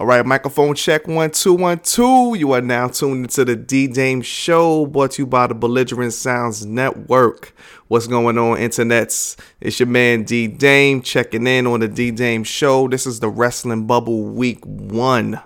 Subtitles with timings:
[0.00, 2.36] All right, microphone check one two one two.
[2.38, 6.12] You are now tuned into the Dee Dame Show, brought to you by the Belligerent
[6.12, 7.52] Sounds Network.
[7.88, 9.36] What's going on, internets?
[9.60, 12.86] It's your man Dee Dame checking in on the Dee Dame Show.
[12.86, 15.40] This is the Wrestling Bubble Week One.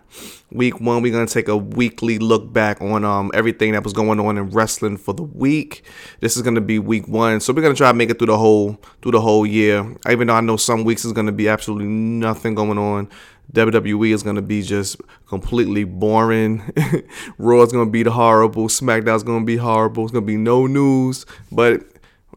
[0.55, 4.21] Week one, we're gonna take a weekly look back on um everything that was going
[4.21, 5.85] on in wrestling for the week.
[6.21, 8.39] This is gonna be week one, so we're gonna try to make it through the
[8.39, 9.97] whole through the whole year.
[10.11, 13.09] Even though I know some weeks is gonna be absolutely nothing going on.
[13.53, 14.97] WWE is going to be just
[15.27, 16.63] completely boring.
[17.39, 18.69] Raw is going to be horrible.
[18.69, 20.05] SmackDown is going to be horrible.
[20.05, 21.27] It's going to be no news.
[21.51, 21.83] But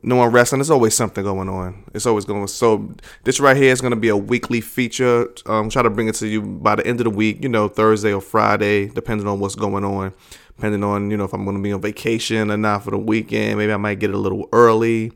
[0.05, 1.84] knowing wrestling, there's always something going on.
[1.94, 2.48] It's always going.
[2.48, 5.28] So this right here is going to be a weekly feature.
[5.48, 7.41] Um, try to bring it to you by the end of the week.
[7.41, 10.14] You know, Thursday or Friday, depending on what's going on.
[10.55, 12.98] Depending on you know if I'm going to be on vacation or not for the
[12.98, 13.58] weekend.
[13.58, 15.12] Maybe I might get it a little early.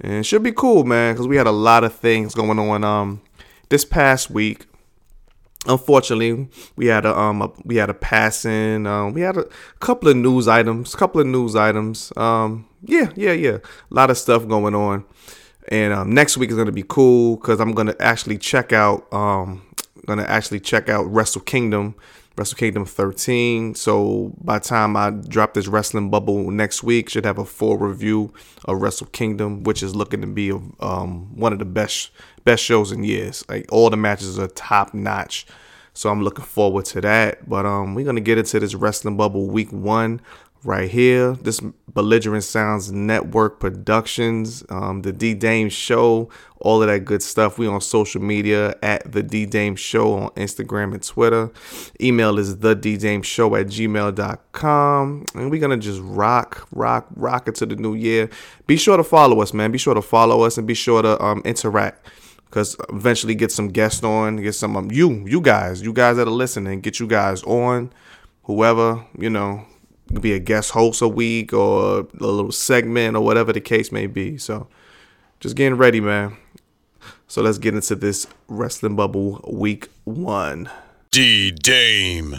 [0.00, 2.82] And should be cool, man, because we had a lot of things going on.
[2.82, 3.20] Um,
[3.68, 4.66] this past week
[5.66, 9.44] unfortunately we had a um a, we had a passing um we had a
[9.80, 12.12] couple of news items couple of news items.
[12.16, 13.58] Um yeah yeah yeah.
[13.90, 15.04] A lot of stuff going on.
[15.68, 19.62] And um, next week is gonna be cool because i'm gonna actually check out um
[20.06, 21.94] gonna actually check out wrestle kingdom
[22.36, 27.24] wrestle kingdom 13 so by the time i drop this wrestling bubble next week should
[27.24, 28.32] have a full review
[28.64, 32.10] of wrestle kingdom which is looking to be um one of the best
[32.44, 33.44] best shows in years.
[33.48, 35.46] Like all the matches are top notch.
[35.92, 37.48] So I'm looking forward to that.
[37.48, 40.20] But um we're gonna get into this wrestling bubble week one
[40.64, 41.32] right here.
[41.34, 46.28] This Belligerent Sounds Network Productions, um, the Dee Dame Show,
[46.60, 47.58] all of that good stuff.
[47.58, 51.50] We on social media at the Dee Dame Show on Instagram and Twitter.
[52.00, 55.24] Email is the Dee Dame Show at gmail.com.
[55.34, 58.28] And we're gonna just rock, rock, rock it to the new year.
[58.66, 59.72] Be sure to follow us, man.
[59.72, 62.06] Be sure to follow us and be sure to um interact
[62.46, 66.26] because eventually get some guests on, get some um, you, you guys, you guys that
[66.26, 67.92] are listening, get you guys on,
[68.42, 69.64] whoever you know,
[70.18, 74.06] be a guest host a week or a little segment or whatever the case may
[74.06, 74.38] be.
[74.38, 74.66] So,
[75.38, 76.36] just getting ready, man.
[77.30, 80.68] So let's get into this wrestling bubble week one.
[81.12, 82.34] Dee Dame.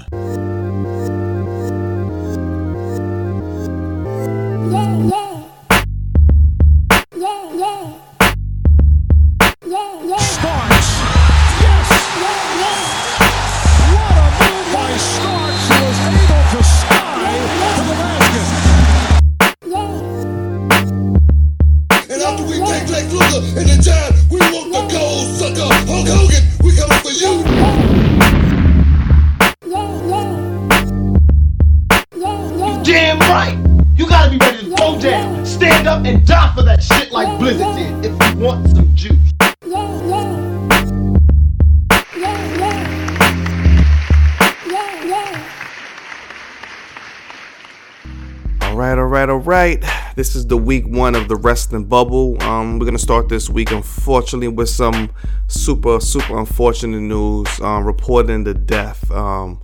[48.75, 49.83] Right, all right, all right.
[50.15, 52.41] this is the week one of the wrestling bubble.
[52.43, 55.09] Um, we're gonna start this week, unfortunately, with some
[55.47, 59.61] super, super unfortunate news um, reporting the death um,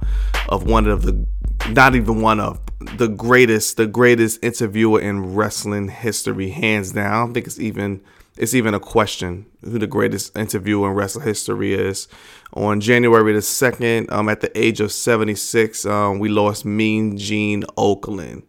[0.50, 1.26] of one of the,
[1.70, 2.60] not even one of
[2.98, 7.14] the greatest, the greatest interviewer in wrestling history, hands down.
[7.14, 8.02] I don't think it's even,
[8.38, 12.08] it's even a question who the greatest interviewer in wrestling history is.
[12.54, 17.18] On January the second, um, at the age of seventy six, um, we lost Mean
[17.18, 18.44] Gene Okerlund.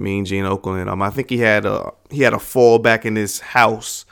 [0.00, 0.88] Mean Gene Okerlund.
[0.88, 4.04] Um, I think he had a he had a fall back in his house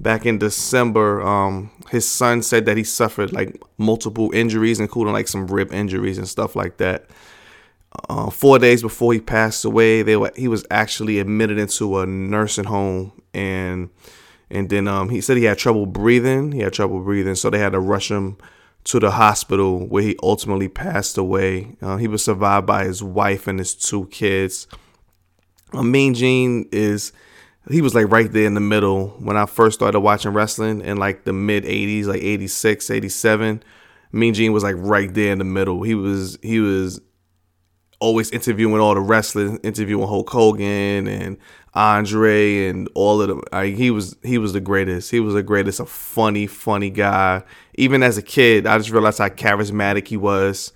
[0.00, 1.22] back in December.
[1.22, 6.18] Um, his son said that he suffered like multiple injuries, including like some rib injuries
[6.18, 7.06] and stuff like that.
[8.08, 12.06] Uh, four days before he passed away, they were, he was actually admitted into a
[12.06, 13.90] nursing home, and
[14.50, 16.52] and then um, he said he had trouble breathing.
[16.52, 18.38] He had trouble breathing, so they had to rush him
[18.84, 21.76] to the hospital where he ultimately passed away.
[21.80, 24.66] Uh, he was survived by his wife and his two kids.
[25.74, 27.12] Mean Gene is
[27.70, 30.96] he was like right there in the middle when I first started watching wrestling in
[30.96, 33.62] like the mid 80s, like 86, 87.
[34.12, 35.82] Mean Gene was like right there in the middle.
[35.82, 37.00] He was he was
[38.00, 41.38] always interviewing all the wrestlers, interviewing Hulk Hogan and
[41.74, 43.42] Andre and all of them.
[43.76, 45.10] He was he was the greatest.
[45.10, 45.80] He was the greatest.
[45.80, 47.44] A funny, funny guy.
[47.74, 50.72] Even as a kid, I just realized how charismatic he was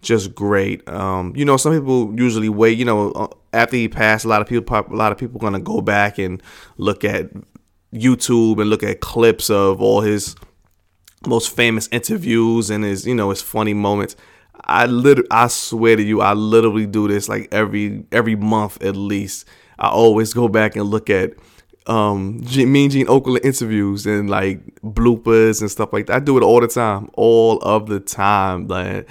[0.00, 0.88] just great.
[0.88, 2.78] Um, you know, some people usually wait.
[2.78, 5.40] You know, uh, after he passed, a lot of people, a lot of people, are
[5.40, 6.42] gonna go back and
[6.76, 7.30] look at
[7.92, 10.36] YouTube and look at clips of all his
[11.26, 14.16] most famous interviews and his, you know, his funny moments.
[14.64, 18.96] I literally, I swear to you, I literally do this like every every month at
[18.96, 19.46] least.
[19.78, 21.32] I always go back and look at
[21.86, 26.16] um Mean Gene Okerlund interviews and like bloopers and stuff like that.
[26.16, 28.66] I do it all the time, all of the time.
[28.68, 29.08] Like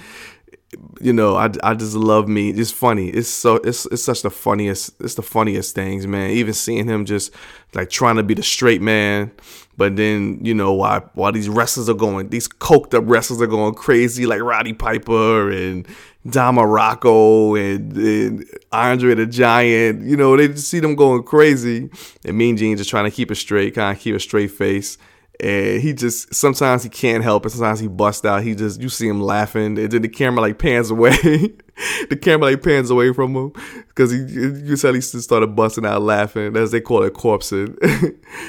[1.00, 2.50] you know, I, I just love me.
[2.50, 3.08] It's funny.
[3.08, 4.92] It's so it's it's such the funniest.
[5.00, 6.30] It's the funniest things, man.
[6.30, 7.32] Even seeing him just
[7.74, 9.30] like trying to be the straight man,
[9.76, 13.46] but then you know why while these wrestlers are going, these coked up wrestlers are
[13.46, 15.88] going crazy, like Roddy Piper and
[16.28, 20.02] Don Muraco and, and Andre the Giant.
[20.02, 21.88] You know, they just see them going crazy,
[22.24, 24.98] and Mean Gene just trying to keep it straight, kind of keep a straight face
[25.42, 27.50] and he just sometimes he can't help it.
[27.50, 28.42] Sometimes he busts out.
[28.42, 31.16] He just you see him laughing, and then the camera like pans away.
[32.08, 33.52] the camera like pans away from him
[33.88, 37.76] because he you said he started busting out laughing, as they call it, corpsing.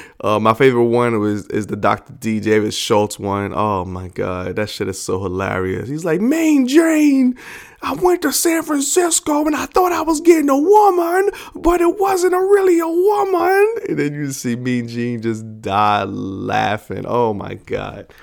[0.22, 2.14] uh, my favorite one was is the Dr.
[2.14, 2.40] D.
[2.40, 3.54] David Schultz one.
[3.54, 5.90] Oh my god, that shit is so hilarious.
[5.90, 7.38] He's like, Main Jane,
[7.82, 12.00] I went to San Francisco and I thought I was getting a woman, but it
[12.00, 13.76] wasn't a really a woman.
[13.90, 17.06] And then you see Mean Gene just die laughing.
[17.08, 18.14] Oh my god,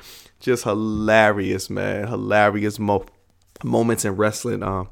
[0.40, 3.06] just hilarious, man, hilarious mo-
[3.64, 4.62] moments in wrestling.
[4.62, 4.88] Um,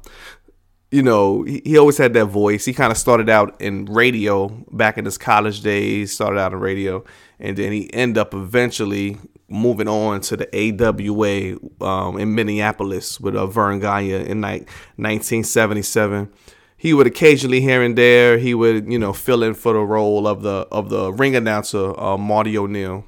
[0.91, 2.65] you know, he, he always had that voice.
[2.65, 6.59] He kind of started out in radio back in his college days, started out in
[6.59, 7.03] radio,
[7.39, 9.17] and then he ended up eventually
[9.49, 16.31] moving on to the AWA um, in Minneapolis with uh, Verne Gagne in like 1977.
[16.79, 20.27] He would occasionally here and there he would you know fill in for the role
[20.27, 23.03] of the of the ring announcer uh, Marty O'Neill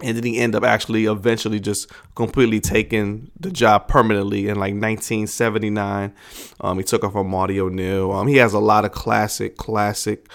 [0.00, 4.72] and then he ended up actually eventually just completely taking the job permanently in like
[4.72, 6.14] 1979.
[6.60, 8.10] Um, he took off from Marty O'Neill.
[8.12, 10.28] Um, he has a lot of classic, classic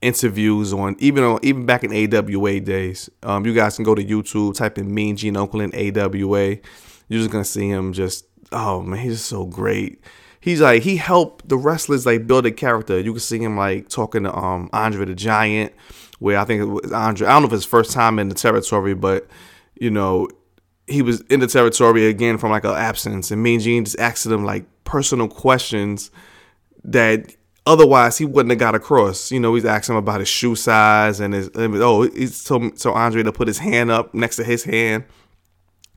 [0.00, 3.10] interviews on even on even back in AWA days.
[3.22, 6.58] Um, you guys can go to YouTube, type in Mean Gene Okerlund AWA.
[7.08, 10.00] You're just gonna see him just oh man, he's just so great.
[10.40, 13.00] He's like he helped the wrestlers like build a character.
[13.00, 15.72] You can see him like talking to um Andre the Giant
[16.22, 17.26] where I think it was Andre.
[17.26, 19.26] I don't know if it's first time in the territory, but
[19.74, 20.28] you know,
[20.86, 24.24] he was in the territory again from like an absence, and Mean Gene just asked
[24.24, 26.12] him like personal questions
[26.84, 27.34] that
[27.66, 29.32] otherwise he wouldn't have got across.
[29.32, 32.92] You know, he's asking him about his shoe size and his oh, he's told so
[32.92, 35.04] Andre to put his hand up next to his hand.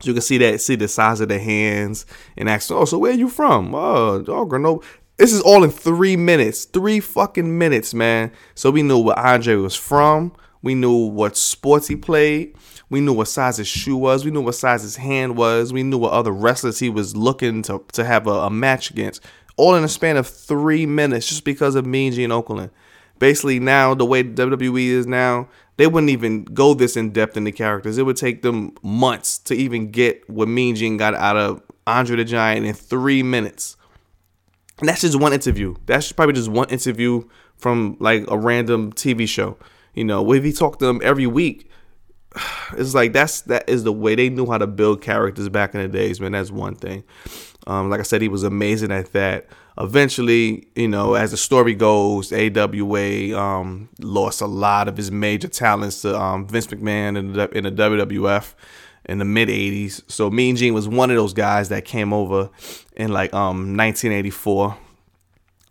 [0.00, 2.04] So you can see that, see the size of the hands,
[2.36, 3.74] and ask, oh, so where are you from?
[3.74, 4.84] Oh, oh, Grenoble.
[5.16, 6.64] This is all in three minutes.
[6.64, 8.32] Three fucking minutes, man.
[8.54, 10.32] So we knew where Andre was from.
[10.62, 12.54] We knew what sports he played.
[12.90, 14.24] We knew what size his shoe was.
[14.24, 15.72] We knew what size his hand was.
[15.72, 19.22] We knew what other wrestlers he was looking to, to have a, a match against.
[19.56, 22.70] All in a span of three minutes just because of Mean Gene Okerlund.
[23.18, 25.48] Basically, now, the way WWE is now,
[25.78, 27.96] they wouldn't even go this in depth in the characters.
[27.96, 32.16] It would take them months to even get what Mean Gene got out of Andre
[32.16, 33.75] the Giant in three minutes.
[34.78, 35.74] And that's just one interview.
[35.86, 37.24] That's probably just one interview
[37.56, 39.56] from like a random TV show.
[39.94, 41.70] You know, if he talked to them every week,
[42.76, 45.80] it's like that's that is the way they knew how to build characters back in
[45.80, 46.32] the days, man.
[46.32, 47.04] That's one thing.
[47.66, 49.46] Um, like I said, he was amazing at that.
[49.78, 55.48] Eventually, you know, as the story goes, AWA um, lost a lot of his major
[55.48, 58.54] talents to um, Vince McMahon in the, in the WWF
[59.08, 60.02] in the mid 80s.
[60.10, 62.50] So Mean Gene was one of those guys that came over
[62.96, 64.76] in like um 1984.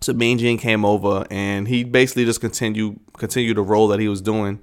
[0.02, 4.08] So Mean Gene came over and he basically just continued continued the role that he
[4.08, 4.60] was doing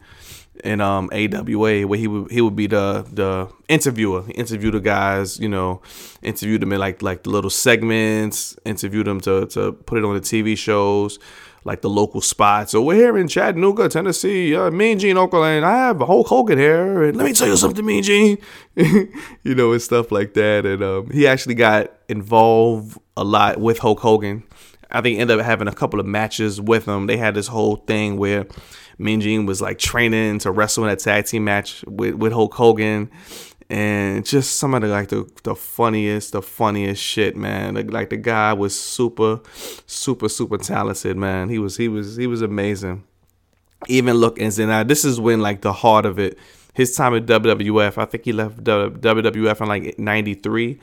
[0.64, 4.24] in um AWA where he would he would be the the interviewer.
[4.26, 5.82] He interviewed the guys, you know,
[6.22, 10.14] interviewed them in like like the little segments, interviewed them to to put it on
[10.14, 11.18] the TV shows
[11.64, 12.72] like the local spots.
[12.72, 14.54] So we're here in Chattanooga, Tennessee.
[14.54, 15.62] Uh, Mean Gene Okerlund.
[15.62, 18.38] I have Hulk Hogan here, and let me tell you something, Mean Gene.
[18.76, 20.66] you know, and stuff like that.
[20.66, 24.42] And um, he actually got involved a lot with Hulk Hogan.
[24.90, 27.06] I think ended up having a couple of matches with him.
[27.06, 28.46] They had this whole thing where
[28.98, 32.54] Mean Gene was like training to wrestle in a tag team match with, with Hulk
[32.54, 33.10] Hogan
[33.72, 37.74] and just some of the like the, the funniest the funniest shit man.
[37.74, 39.40] Like, like the guy was super
[39.86, 41.48] super super talented man.
[41.48, 43.02] He was he was he was amazing.
[43.88, 46.38] Even look and now this is when like the heart of it
[46.74, 50.78] his time at WWF I think he left WWF in like 93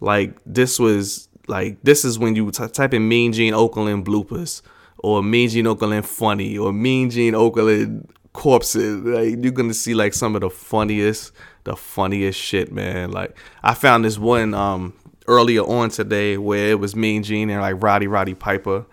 [0.00, 4.60] like this was like this is when you t- type in Mean Gene Okerlund bloopers
[4.98, 9.00] or Mean Gene Okerlund funny or Mean Gene Okerlund corpses.
[9.00, 11.32] Like you're gonna see like some of the funniest
[11.66, 13.10] the funniest shit, man.
[13.10, 14.94] Like I found this one um
[15.28, 18.86] earlier on today where it was Mean Gene and like Roddy Roddy Piper.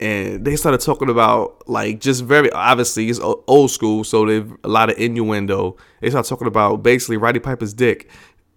[0.00, 4.68] And they started talking about like just very obviously it's old school, so they've a
[4.68, 5.76] lot of innuendo.
[6.00, 8.08] They started talking about basically Roddy Piper's dick,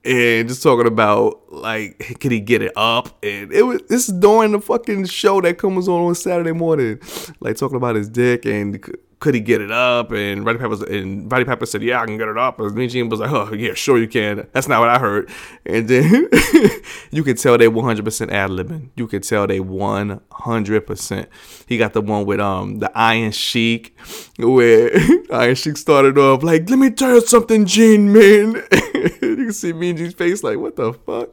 [0.03, 4.15] and just talking about like could he get it up and it was this is
[4.15, 6.99] during the fucking show that comes on on Saturday morning
[7.39, 8.83] like talking about his dick and
[9.21, 10.11] could he get it up?
[10.11, 12.59] And Roddy Piper and Roddy Piper said, yeah, I can get it up.
[12.59, 14.47] And Gene was like, oh yeah, sure you can.
[14.51, 15.29] That's not what I heard.
[15.63, 16.27] And then
[17.11, 18.89] you could tell they 100% ad libbing.
[18.95, 21.27] You could tell they 100%.
[21.67, 23.95] He got the one with um the Iron Sheik,
[24.39, 24.91] where
[25.31, 28.55] Iron Sheik started off like, let me tell you something, Gene, man.
[29.21, 31.29] you can see Mean Gene's face like, what the fuck?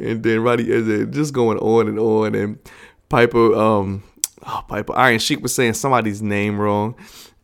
[0.00, 2.34] And then Roddy is just going on and on.
[2.34, 2.58] And
[3.08, 4.02] Piper, um,
[4.46, 6.94] oh, Piper Iron Sheik was saying somebody's name wrong.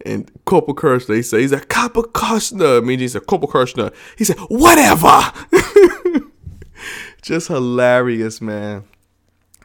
[0.06, 2.80] And Corporal Kirchner, he said, he's a Copper Kirchner.
[2.82, 3.90] Mean Gene said, Corporal Kirchner.
[4.16, 5.20] He said, whatever.
[7.22, 8.84] Just hilarious, man.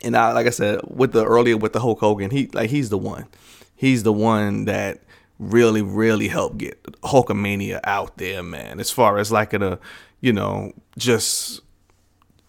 [0.03, 2.89] And I, like I said, with the earlier with the Hulk Hogan, he like he's
[2.89, 3.27] the one.
[3.75, 5.01] He's the one that
[5.39, 8.79] really, really helped get Hulkamania out there, man.
[8.79, 9.79] As far as like a,
[10.19, 11.61] you know, just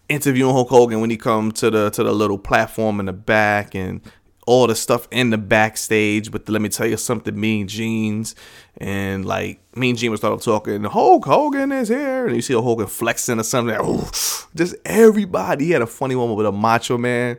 [0.09, 3.73] interviewing Hulk Hogan when he come to the to the little platform in the back
[3.73, 4.01] and
[4.45, 8.35] all the stuff in the backstage, but let me tell you something, Mean Gene's
[8.77, 12.61] and like Mean Gene was started talking, Hulk Hogan is here, and you see a
[12.61, 13.77] Hogan flexing or something.
[13.77, 14.11] Like,
[14.55, 15.65] just everybody.
[15.65, 17.37] He had a funny moment with a Macho Man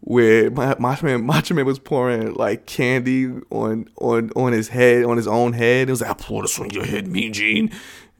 [0.00, 5.16] where Macho Man, Macho Man was pouring like candy on on on his head, on
[5.16, 5.88] his own head.
[5.88, 7.70] It was like, I pour this on your head, Mean Gene.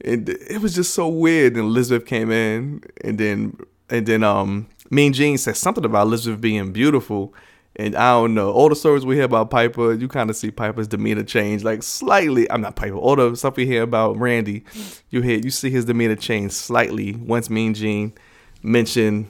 [0.03, 1.53] And it was just so weird.
[1.53, 3.57] And Elizabeth came in, and then
[3.89, 7.33] and then um Mean Gene said something about Elizabeth being beautiful.
[7.79, 8.51] And I don't know.
[8.51, 11.83] All the stories we hear about Piper, you kind of see Piper's demeanor change, like
[11.83, 12.49] slightly.
[12.49, 12.95] I'm not Piper.
[12.95, 14.63] All the stuff we hear about Randy,
[15.11, 18.13] you hear, you see his demeanor change slightly once Mean Gene
[18.63, 19.27] mentioned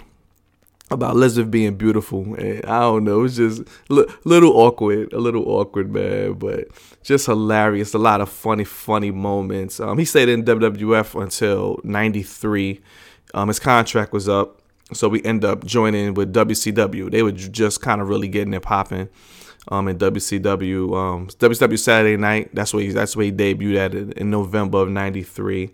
[0.89, 2.35] about Elizabeth being beautiful.
[2.35, 3.25] And I don't know.
[3.25, 6.33] It's just a little awkward, a little awkward, man.
[6.33, 6.67] But
[7.03, 7.93] just hilarious.
[7.93, 9.79] A lot of funny, funny moments.
[9.79, 12.79] Um, he stayed in WWF until '93.
[13.33, 14.56] Um, his contract was up.
[14.93, 17.11] So we end up joining with WCW.
[17.11, 19.09] They were just kind of really getting it popping
[19.69, 20.95] um, in WCW.
[20.97, 22.53] Um, WCW Saturday Night.
[22.53, 25.71] That's where he, that's where he debuted at in November of '93.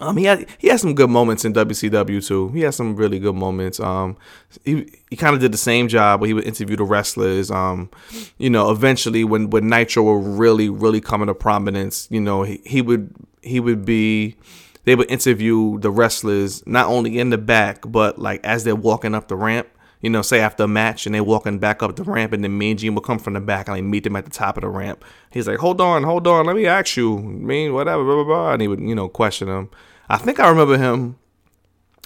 [0.00, 2.48] Um, he had he had some good moments in WCW too.
[2.48, 3.78] He had some really good moments.
[3.78, 4.16] Um,
[4.64, 7.50] he he kind of did the same job where he would interview the wrestlers.
[7.50, 7.90] Um,
[8.36, 12.60] you know, eventually when when Nitro were really really coming to prominence, you know, he,
[12.66, 14.36] he would he would be
[14.84, 19.14] they would interview the wrestlers not only in the back but like as they're walking
[19.14, 19.68] up the ramp.
[20.00, 22.58] You know, say after a match and they're walking back up the ramp, and then
[22.58, 24.60] Mean Gene will come from the back and like meet them at the top of
[24.60, 25.02] the ramp.
[25.30, 28.52] He's like, "Hold on, hold on, let me ask you, mean whatever, blah blah blah,"
[28.52, 29.70] and he would you know question them.
[30.10, 31.16] I think I remember him.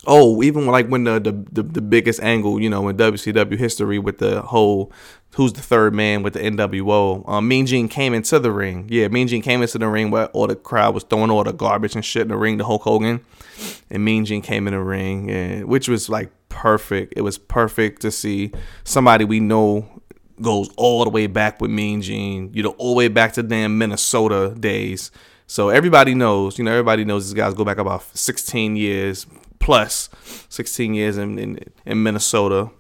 [0.06, 3.98] Oh, even like when the, the the, the biggest angle, you know, in WCW history
[3.98, 4.92] with the whole
[5.34, 7.28] who's the third man with the NWO.
[7.28, 8.86] Um, mean Gene came into the ring.
[8.90, 11.52] Yeah, Mean Gene came into the ring where all the crowd was throwing all the
[11.52, 13.20] garbage and shit in the ring to Hulk Hogan,
[13.90, 17.14] and Mean Gene came in the ring, and which was like perfect.
[17.16, 18.52] It was perfect to see
[18.84, 19.86] somebody we know
[20.40, 22.50] goes all the way back with Mean Gene.
[22.54, 25.10] You know, all the way back to damn Minnesota days.
[25.46, 29.26] So everybody knows, you know, everybody knows these guys go back about 16 years
[29.58, 30.08] plus,
[30.48, 32.70] 16 years in in, in Minnesota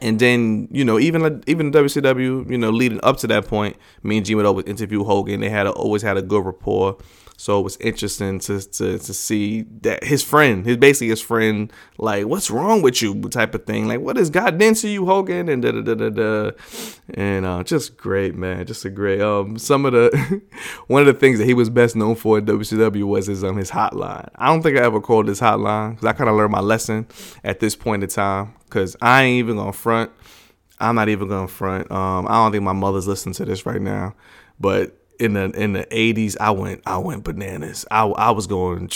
[0.00, 4.24] and then you know even even WCW you know leading up to that point, Mean
[4.24, 5.40] Gene would always interview Hogan.
[5.40, 6.96] They had a, always had a good rapport.
[7.42, 11.72] So it was interesting to, to to see that his friend, his basically his friend,
[11.98, 13.88] like, what's wrong with you type of thing.
[13.88, 15.48] Like, what has God done to you, Hogan?
[15.48, 16.50] And da da da da da.
[17.14, 18.64] And uh, just great, man.
[18.64, 19.20] Just a great.
[19.20, 20.40] Um, some of the
[20.86, 23.56] one of the things that he was best known for in WCW was his um
[23.56, 24.28] his hotline.
[24.36, 27.08] I don't think I ever called his hotline because I kind of learned my lesson
[27.42, 28.54] at this point in time.
[28.66, 30.12] Because I ain't even gonna front.
[30.78, 31.90] I'm not even gonna front.
[31.90, 34.14] Um, I don't think my mother's listening to this right now,
[34.60, 37.84] but in the in the 80s I went I went bananas.
[37.90, 38.90] I I was going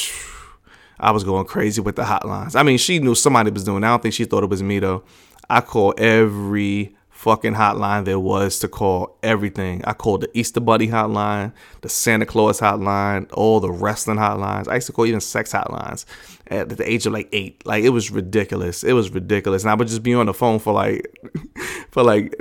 [1.00, 2.56] I was going crazy with the hotlines.
[2.56, 3.82] I mean, she knew somebody was doing.
[3.82, 3.86] It.
[3.86, 5.04] I don't think she thought it was me though.
[5.48, 9.82] I called every fucking hotline there was to call everything.
[9.84, 14.68] I called the Easter Bunny hotline, the Santa Claus hotline, all the wrestling hotlines.
[14.68, 16.04] I used to call even sex hotlines
[16.48, 17.64] at the age of like eight.
[17.66, 18.84] Like it was ridiculous.
[18.84, 19.62] It was ridiculous.
[19.62, 21.10] And I would just be on the phone for like
[21.90, 22.34] for like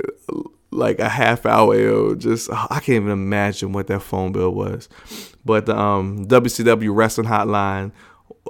[0.76, 1.78] like a half hour.
[1.78, 4.88] Yo, just I can't even imagine what that phone bill was.
[5.44, 7.92] But the um, WCW wrestling hotline,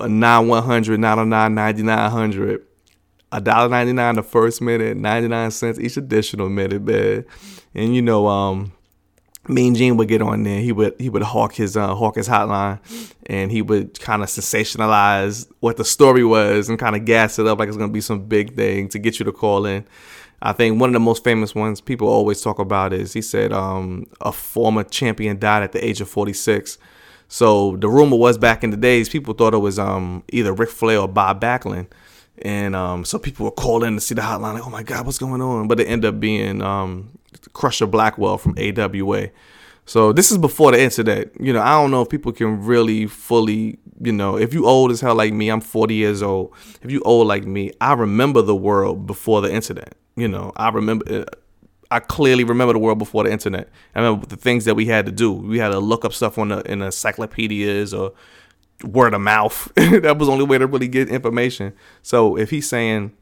[0.01, 2.63] nine one hundred nine oh nine ninety nine hundred.
[3.33, 7.25] A dollar ninety nine the first minute, ninety nine cents each additional minute, man.
[7.75, 8.73] And you know, um,
[9.49, 10.61] Mean Gene would get on there.
[10.61, 12.79] He would he would hawk his uh, hawk his hotline,
[13.27, 17.47] and he would kind of sensationalize what the story was and kind of gas it
[17.47, 19.85] up like it's gonna be some big thing to get you to call in.
[20.43, 23.53] I think one of the most famous ones people always talk about is he said
[23.53, 26.79] um, a former champion died at the age of 46.
[27.29, 30.69] So the rumor was back in the days, people thought it was um, either Ric
[30.69, 31.89] Flair or Bob Backlund.
[32.43, 35.19] And um, so people were calling to see the hotline, like, oh my God, what's
[35.19, 35.69] going on?
[35.69, 37.11] But it ended up being um,
[37.55, 39.31] Crusher Blackwell from AWA.
[39.87, 41.31] So this is before the internet.
[41.41, 44.91] You know, I don't know if people can really fully, you know, if you old
[44.91, 46.53] as hell like me, I'm 40 years old.
[46.83, 49.95] If you old like me, I remember the world before the internet.
[50.17, 51.05] You know, I remember.
[51.09, 51.25] Uh,
[51.89, 53.69] I clearly remember the world before the internet.
[53.95, 55.33] I remember the things that we had to do.
[55.33, 58.13] We had to look up stuff on the in encyclopedias or
[58.83, 59.71] word of mouth.
[59.77, 61.75] that was the only way to really get information.
[62.03, 63.13] So if he's saying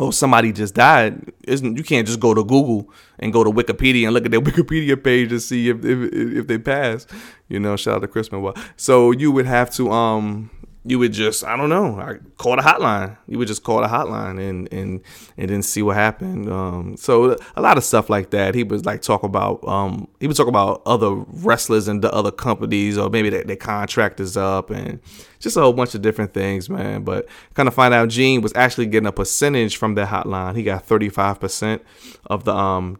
[0.00, 4.04] oh somebody just died isn't you can't just go to google and go to wikipedia
[4.04, 7.10] and look at their wikipedia page to see if if, if they passed
[7.48, 8.56] you know shout out to chris Manuel.
[8.76, 10.50] so you would have to um
[10.84, 13.16] you would just I don't know I call the hotline.
[13.26, 15.02] You would just call the hotline and and
[15.36, 16.50] and then see what happened.
[16.50, 18.54] Um, so a lot of stuff like that.
[18.54, 22.30] He was like talk about um, he would talk about other wrestlers and the other
[22.30, 25.00] companies or maybe their, their contract is up and
[25.38, 27.04] just a whole bunch of different things, man.
[27.04, 30.56] But kind of find out Gene was actually getting a percentage from that hotline.
[30.56, 31.82] He got thirty five percent
[32.26, 32.98] of the um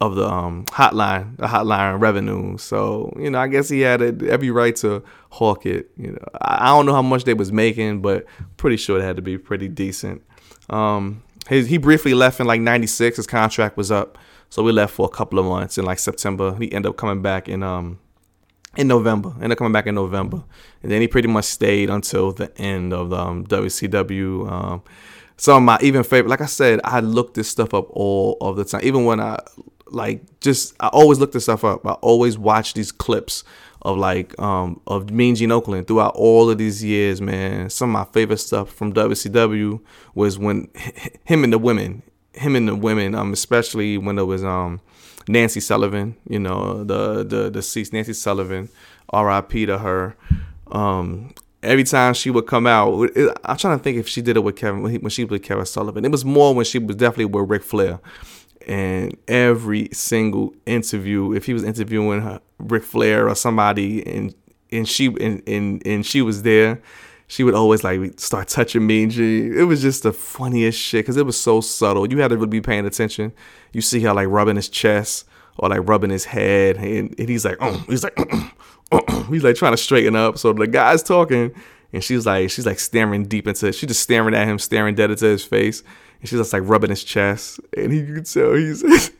[0.00, 2.56] of the um, hotline, the hotline revenue.
[2.58, 5.90] So you know, I guess he had every right to hawk it.
[5.96, 8.24] You know, I, I, don't know how much they was making, but
[8.56, 10.22] pretty sure it had to be pretty decent.
[10.70, 13.16] Um, his, he briefly left in like '96.
[13.16, 14.18] His contract was up,
[14.50, 16.54] so we left for a couple of months in like September.
[16.56, 17.98] He ended up coming back in um
[18.76, 19.30] in November.
[19.36, 20.44] Ended up coming back in November,
[20.82, 24.50] and then he pretty much stayed until the end of the um, WCW.
[24.50, 24.82] Um,
[25.36, 28.56] some of my even favorite, like I said, I looked this stuff up all of
[28.56, 28.80] the time.
[28.82, 29.38] Even when I
[29.92, 31.86] like just I always look this stuff up.
[31.86, 33.44] I always watch these clips
[33.82, 37.70] of like um of Mean Gene Okerlund throughout all of these years, man.
[37.70, 39.80] Some of my favorite stuff from WCW
[40.14, 40.68] was when
[41.24, 42.02] him and the women,
[42.32, 44.80] him and the women, um, especially when it was um
[45.28, 48.68] Nancy Sullivan, you know, the the deceased Nancy Sullivan,
[49.10, 49.66] R.I.P.
[49.66, 50.16] to her.
[50.70, 53.10] Um, every time she would come out,
[53.44, 55.66] I'm trying to think if she did it with Kevin when, she was with Kevin
[55.66, 56.04] Sullivan.
[56.04, 58.00] It was more when she was definitely with Ric Flair
[58.68, 64.34] and every single interview, if he was interviewing her, Ric Flair or somebody, and
[64.70, 66.80] and she and, and and she was there,
[67.26, 69.04] she would always like start touching me.
[69.04, 72.10] And she, it was just the funniest shit because it was so subtle.
[72.10, 73.32] You had to really be paying attention.
[73.72, 77.44] You see her like rubbing his chest or like rubbing his head, and, and he's
[77.44, 78.16] like, oh, he's like,
[79.30, 80.36] he's like trying to straighten up.
[80.38, 81.54] So the guy's talking,
[81.92, 85.10] and she's like, she's like staring deep into, she's just staring at him, staring dead
[85.10, 85.82] into his face
[86.20, 88.82] and she's just like rubbing his chest, and he could tell he's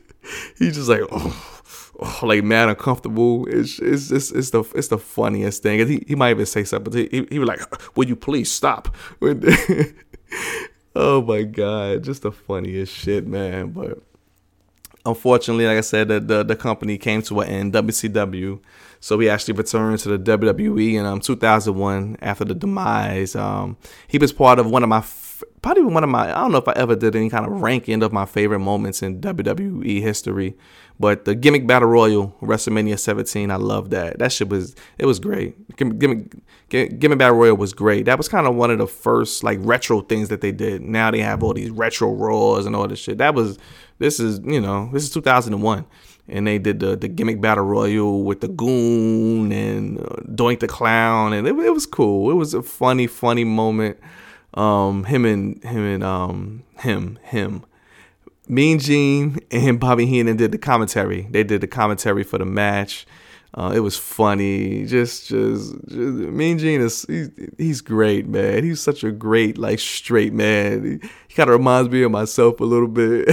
[0.58, 1.62] he's just like oh,
[2.00, 3.46] oh, like mad uncomfortable.
[3.48, 5.80] It's it's just it's the it's the funniest thing.
[5.80, 6.92] And he, he might even say something.
[7.10, 8.94] He he was like, "Would you please stop?"
[10.96, 13.70] oh my god, just the funniest shit, man.
[13.70, 14.02] But
[15.06, 18.60] unfortunately, like I said, the, the, the company came to an end, WCW.
[19.00, 23.36] So he actually returned to the WWE in um 2001 after the demise.
[23.36, 23.76] Um,
[24.08, 25.00] he was part of one of my
[25.62, 28.02] probably one of my I don't know if I ever did any kind of ranking
[28.02, 30.56] of my favorite moments in WWE history,
[30.98, 34.18] but the gimmick battle royal WrestleMania 17, I love that.
[34.18, 35.76] That shit was it was great.
[35.76, 36.34] Gimmick
[36.68, 38.06] gimmick battle royal was great.
[38.06, 40.82] That was kind of one of the first like retro things that they did.
[40.82, 43.18] Now they have all these retro roars and all this shit.
[43.18, 43.58] That was
[43.98, 45.84] this is you know this is 2001
[46.30, 50.68] and they did the, the gimmick battle royal with the goon and uh, doink the
[50.68, 53.98] clown and it, it was cool it was a funny funny moment
[54.58, 57.64] um, him and him and um, him him.
[58.48, 61.28] Mean Gene and Bobby Heenan did the commentary.
[61.30, 63.06] They did the commentary for the match.
[63.54, 64.84] Uh, it was funny.
[64.84, 68.64] Just, just, just Mean Gene is he's, he's great, man.
[68.64, 70.84] He's such a great, like, straight man.
[71.02, 73.28] He, he kind of reminds me of myself a little bit,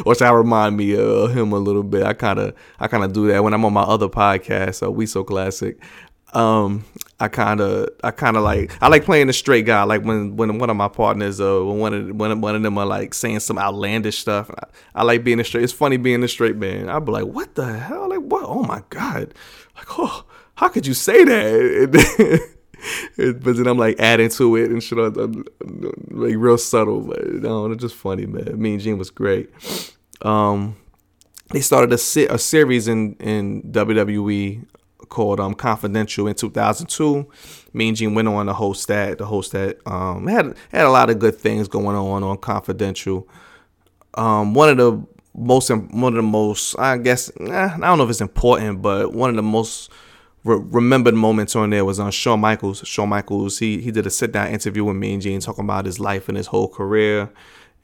[0.06, 2.04] or I remind me of him a little bit.
[2.04, 4.76] I kind of, I kind of do that when I'm on my other podcast.
[4.76, 5.78] So we so classic
[6.34, 6.84] um
[7.20, 9.82] I kind of I kind of like I like playing the straight guy.
[9.82, 12.78] Like when when one of my partners uh when one of when one of them
[12.78, 16.22] are like saying some outlandish stuff I, I like being a straight it's funny being
[16.22, 16.88] a straight man.
[16.88, 18.08] I'd be like what the hell?
[18.08, 18.44] Like what?
[18.44, 19.34] Oh my god.
[19.76, 22.48] Like oh how could you say that?
[23.16, 24.98] But then I'm like adding to it and shit.
[24.98, 25.44] I'm,
[26.10, 28.60] like real subtle but no it's just funny man.
[28.60, 29.50] Mean Gene was great.
[30.22, 30.76] Um
[31.50, 34.64] they started a, a series in in WWE
[35.08, 37.28] called um, Confidential in 2002.
[37.72, 39.18] Mean Gene went on to host that.
[39.18, 43.28] The host that um, had had a lot of good things going on on Confidential.
[44.14, 48.04] Um, one of the most one of the most I guess eh, I don't know
[48.04, 49.90] if it's important, but one of the most
[50.44, 52.86] re- remembered moments on there was on Shawn Michaels.
[52.86, 56.00] Shawn Michaels he he did a sit down interview with Mean Gene talking about his
[56.00, 57.30] life and his whole career.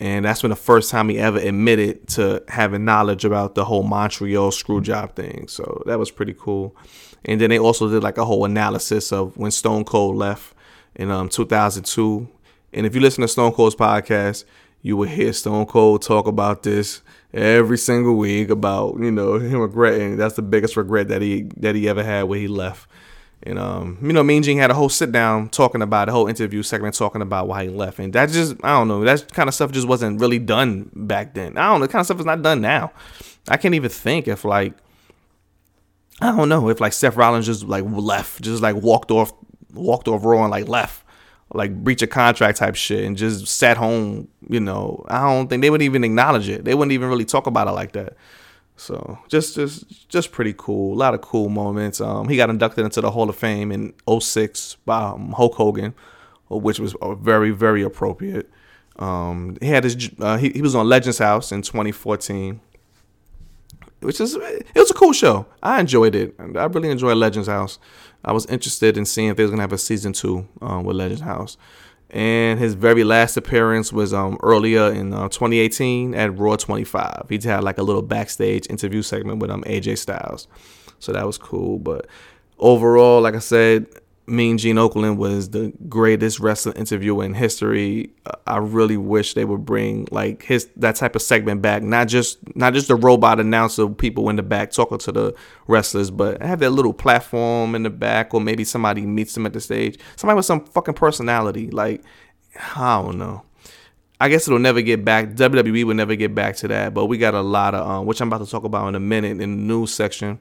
[0.00, 3.84] And that's when the first time he ever admitted to having knowledge about the whole
[3.84, 5.46] Montreal screw job thing.
[5.46, 6.76] So that was pretty cool.
[7.24, 10.54] And then they also did like a whole analysis of when Stone Cold left
[10.94, 12.28] in um 2002.
[12.72, 14.44] And if you listen to Stone Cold's podcast,
[14.82, 17.00] you would hear Stone Cold talk about this
[17.32, 20.16] every single week about you know him regretting.
[20.16, 22.88] That's the biggest regret that he that he ever had when he left.
[23.42, 26.26] And um, you know, Mean Gene had a whole sit down talking about a whole
[26.28, 29.48] interview segment talking about why he left, and that just I don't know that kind
[29.48, 31.58] of stuff just wasn't really done back then.
[31.58, 32.92] I don't know, kind of stuff is not done now.
[33.48, 34.74] I can't even think if like
[36.24, 39.34] I don't know if like Seth Rollins just like left, just like walked off,
[39.74, 41.04] walked off Raw and like left,
[41.52, 44.28] like breach a contract type shit, and just sat home.
[44.48, 46.64] You know, I don't think they would even acknowledge it.
[46.64, 48.16] They wouldn't even really talk about it like that.
[48.76, 50.94] So just just just pretty cool.
[50.94, 52.00] A lot of cool moments.
[52.00, 55.92] Um, he got inducted into the Hall of Fame in 06 by um, Hulk Hogan,
[56.48, 58.50] which was very very appropriate.
[58.98, 62.62] Um, he had his uh, he, he was on Legends House in 2014
[64.04, 65.46] which is it was a cool show.
[65.62, 66.34] I enjoyed it.
[66.38, 67.78] I really enjoyed Legends House.
[68.24, 70.96] I was interested in seeing if they was gonna have a season two um, with
[70.96, 71.56] Legends House.
[72.10, 77.26] And his very last appearance was um, earlier in uh, 2018 at Raw 25.
[77.28, 80.46] He had like a little backstage interview segment with um, AJ Styles,
[81.00, 81.78] so that was cool.
[81.80, 82.06] But
[82.58, 83.86] overall, like I said,
[84.26, 88.10] Mean Gene Okerlund was the greatest wrestling interviewer in history.
[88.46, 91.82] I really wish they would bring like his that type of segment back.
[91.82, 95.34] Not just not just the robot announcer people in the back talking to the
[95.66, 99.52] wrestlers, but have that little platform in the back, or maybe somebody meets them at
[99.52, 99.98] the stage.
[100.16, 101.70] Somebody with some fucking personality.
[101.70, 102.02] Like
[102.76, 103.42] I don't know.
[104.20, 105.30] I guess it'll never get back.
[105.30, 106.94] WWE will never get back to that.
[106.94, 109.00] But we got a lot of um, which I'm about to talk about in a
[109.00, 110.38] minute in the news section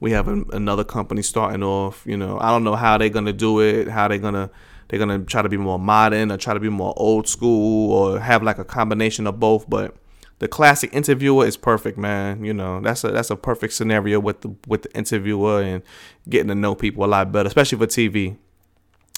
[0.00, 2.04] we have an, another company starting off.
[2.06, 3.88] You know, I don't know how they're gonna do it.
[3.88, 4.50] How they're gonna
[4.88, 8.20] they're gonna try to be more modern or try to be more old school or
[8.20, 9.68] have like a combination of both.
[9.68, 9.96] But
[10.38, 12.44] the classic interviewer is perfect, man.
[12.44, 15.82] You know, that's a that's a perfect scenario with the with the interviewer and
[16.28, 18.36] getting to know people a lot better, especially for TV.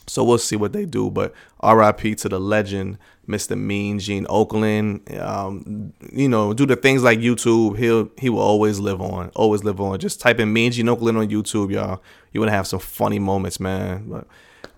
[0.07, 1.11] So we'll see what they do.
[1.11, 2.99] But RIP to the legend,
[3.31, 3.57] Mr.
[3.57, 5.19] Mean Gene Okerlund.
[5.19, 7.79] Um, you know, do the things like YouTube.
[7.79, 9.31] He'll he will always live on.
[9.35, 9.99] Always live on.
[9.99, 12.03] Just type in Mean Gene Okerlund on YouTube, y'all.
[12.33, 14.09] You wanna have some funny moments, man.
[14.09, 14.27] But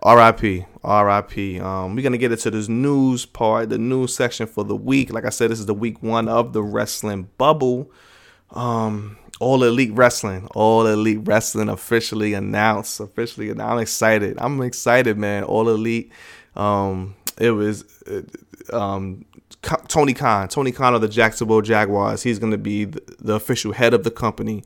[0.05, 0.67] RIP.
[0.85, 1.63] RIP.
[1.63, 5.13] Um, we're gonna get into this news part, the news section for the week.
[5.13, 7.91] Like I said, this is the week one of the wrestling bubble.
[8.51, 13.01] Um, all Elite Wrestling, All Elite Wrestling officially announced.
[13.01, 14.39] Officially, and I'm excited.
[14.39, 15.43] I'm excited, man.
[15.43, 16.13] All Elite.
[16.55, 18.23] Um, it was uh,
[18.77, 19.25] um,
[19.89, 20.49] Tony Khan.
[20.49, 22.23] Tony Khan of the Jacksonville Jaguars.
[22.23, 24.65] He's going to be the, official head of the company.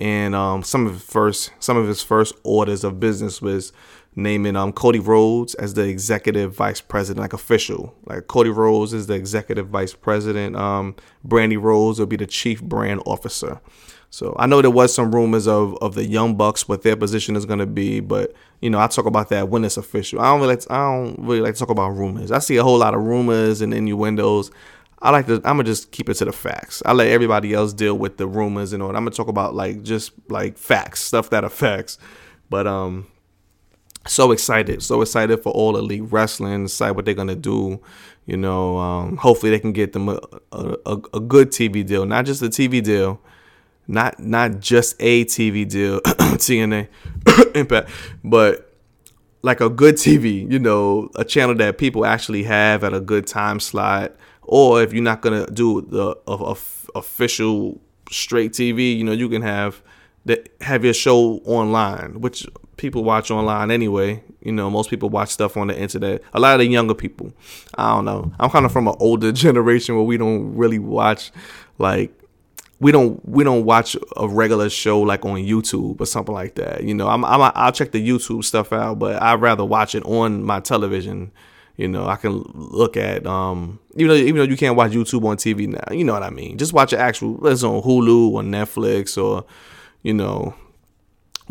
[0.00, 3.72] And um, some of his first some of his first orders of business was
[4.14, 7.94] naming um Cody Rhodes as the executive vice president, like official.
[8.06, 10.56] Like Cody Rhodes is the executive vice president.
[10.56, 10.96] Um,
[11.26, 13.60] Brandi Rhodes will be the chief brand officer.
[14.12, 17.34] So I know there was some rumors of of the Young Bucks, what their position
[17.34, 20.20] is going to be, but you know I talk about that when it's official.
[20.20, 22.30] I don't really like to, I don't really like to talk about rumors.
[22.30, 24.50] I see a whole lot of rumors and innuendos.
[25.00, 25.36] I like to.
[25.36, 26.82] I'm gonna just keep it to the facts.
[26.84, 28.90] I let everybody else deal with the rumors and all.
[28.90, 31.96] I'm gonna talk about like just like facts, stuff that affects.
[32.50, 33.06] But um,
[34.06, 36.64] so excited, so excited for all elite wrestling.
[36.64, 37.80] Decide what they're gonna do.
[38.26, 40.20] You know, um, hopefully they can get them a,
[40.52, 43.18] a, a good TV deal, not just a TV deal
[43.88, 46.88] not not just a TV deal, TNA
[47.54, 47.90] Impact,
[48.24, 48.72] but
[49.42, 53.26] like a good TV, you know, a channel that people actually have at a good
[53.26, 54.12] time slot.
[54.42, 56.16] Or if you're not gonna do the
[56.94, 59.82] official straight TV, you know, you can have
[60.24, 64.22] that have your show online, which people watch online anyway.
[64.40, 66.22] You know, most people watch stuff on the internet.
[66.32, 67.32] A lot of the younger people,
[67.76, 68.32] I don't know.
[68.38, 71.32] I'm kind of from an older generation where we don't really watch
[71.78, 72.12] like
[72.82, 76.82] we don't we don't watch a regular show like on YouTube or something like that.
[76.82, 80.04] You know, I'm, I'm I'll check the YouTube stuff out, but I'd rather watch it
[80.04, 81.30] on my television.
[81.76, 85.24] You know, I can look at um even though even though you can't watch YouTube
[85.24, 86.58] on TV now, you know what I mean.
[86.58, 89.44] Just watch an actual it's on Hulu or Netflix or
[90.02, 90.52] you know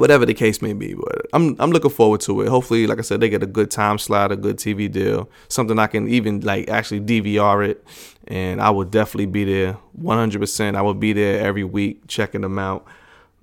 [0.02, 0.94] whatever the case may be.
[0.94, 2.50] But I'm I'm looking forward to it.
[2.50, 5.80] Hopefully, like I said, they get a good time slot, a good TV deal, something
[5.80, 7.86] I can even like actually DVR it
[8.28, 10.76] and I will definitely be there 100%.
[10.76, 12.86] I will be there every week checking them out.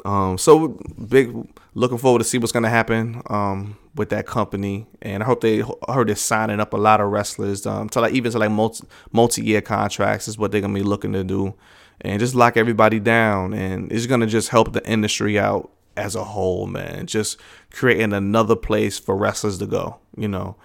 [0.04, 1.34] Um, so big,
[1.74, 5.62] looking forward to see what's gonna happen um, with that company, and I hope they
[5.88, 8.86] heard they're signing up a lot of wrestlers um, to like even to like multi
[9.12, 11.54] multi year contracts is what they're gonna be looking to do,
[12.00, 16.24] and just lock everybody down, and it's gonna just help the industry out as a
[16.24, 17.06] whole, man.
[17.06, 17.38] Just
[17.70, 20.56] creating another place for wrestlers to go, you know.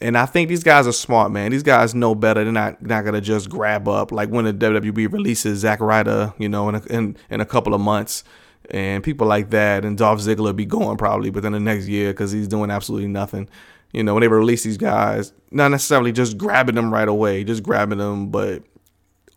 [0.00, 1.50] And I think these guys are smart, man.
[1.50, 2.42] These guys know better.
[2.42, 6.48] They're not not gonna just grab up like when the WWE releases Zack Ryder, you
[6.48, 8.24] know, in a, in, in a couple of months,
[8.70, 12.32] and people like that, and Dolph Ziggler be going probably within the next year because
[12.32, 13.48] he's doing absolutely nothing.
[13.92, 17.62] You know, when they release these guys, not necessarily just grabbing them right away, just
[17.62, 18.62] grabbing them, but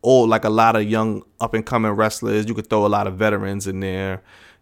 [0.02, 2.48] all like a lot of young up and coming wrestlers.
[2.48, 4.22] You could throw a lot of veterans in there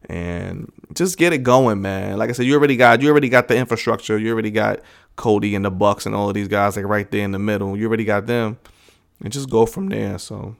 [0.09, 2.17] and just get it going, man.
[2.17, 4.17] Like I said, you already got you already got the infrastructure.
[4.17, 4.81] You already got
[5.15, 7.77] Cody and the Bucks and all of these guys like right there in the middle.
[7.77, 8.57] You already got them,
[9.23, 10.17] and just go from there.
[10.17, 10.55] So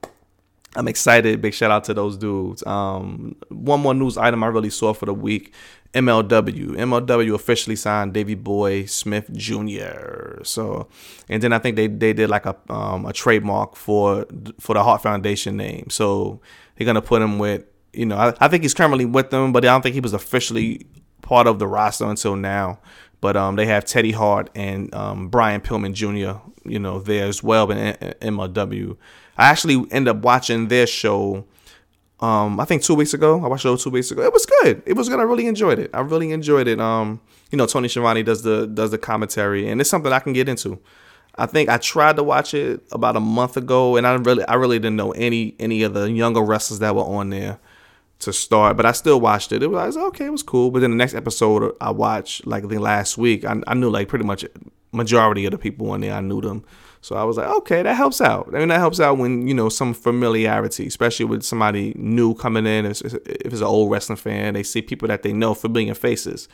[0.76, 1.42] I'm excited.
[1.42, 2.66] Big shout out to those dudes.
[2.66, 5.54] Um, one more news item I really saw for the week
[5.94, 6.70] MLW.
[6.78, 10.44] MLW officially signed Davy Boy Smith Jr.
[10.44, 10.88] So,
[11.28, 14.26] and then I think they, they did like a um, a trademark for
[14.60, 15.90] for the Heart Foundation name.
[15.90, 16.40] So
[16.76, 19.66] they're gonna put him with you know I, I think he's currently with them, but
[19.66, 20.86] I don't think he was officially
[21.22, 22.80] part of the roster until now.
[23.22, 26.40] But um, they have Teddy Hart and um, Brian Pillman Jr.
[26.68, 28.98] You know there as well in MLW.
[29.38, 31.46] I actually ended up watching their show
[32.22, 33.44] um, I think two weeks ago.
[33.44, 34.22] I watched show two weeks ago.
[34.22, 34.84] It was good.
[34.86, 35.20] It was good.
[35.20, 35.90] I really enjoyed it.
[35.94, 36.80] I really enjoyed it.
[36.80, 40.34] Um, you know, Tony Schiavone does the does the commentary, and it's something I can
[40.34, 40.80] get into.
[41.36, 44.54] I think I tried to watch it about a month ago, and I really I
[44.54, 47.60] really didn't know any any of the younger wrestlers that were on there
[48.22, 49.64] to start, but I still watched it.
[49.64, 50.72] It was, okay, it was cool.
[50.72, 54.08] But then the next episode I watched, like the last week, I, I knew like
[54.08, 54.46] pretty much
[54.92, 56.14] majority of the people on there.
[56.14, 56.64] I knew them.
[57.02, 58.50] So I was like, okay, that helps out.
[58.54, 62.68] I mean, that helps out when you know some familiarity, especially with somebody new coming
[62.68, 62.86] in.
[62.86, 66.48] If, if it's an old wrestling fan, they see people that they know familiar faces.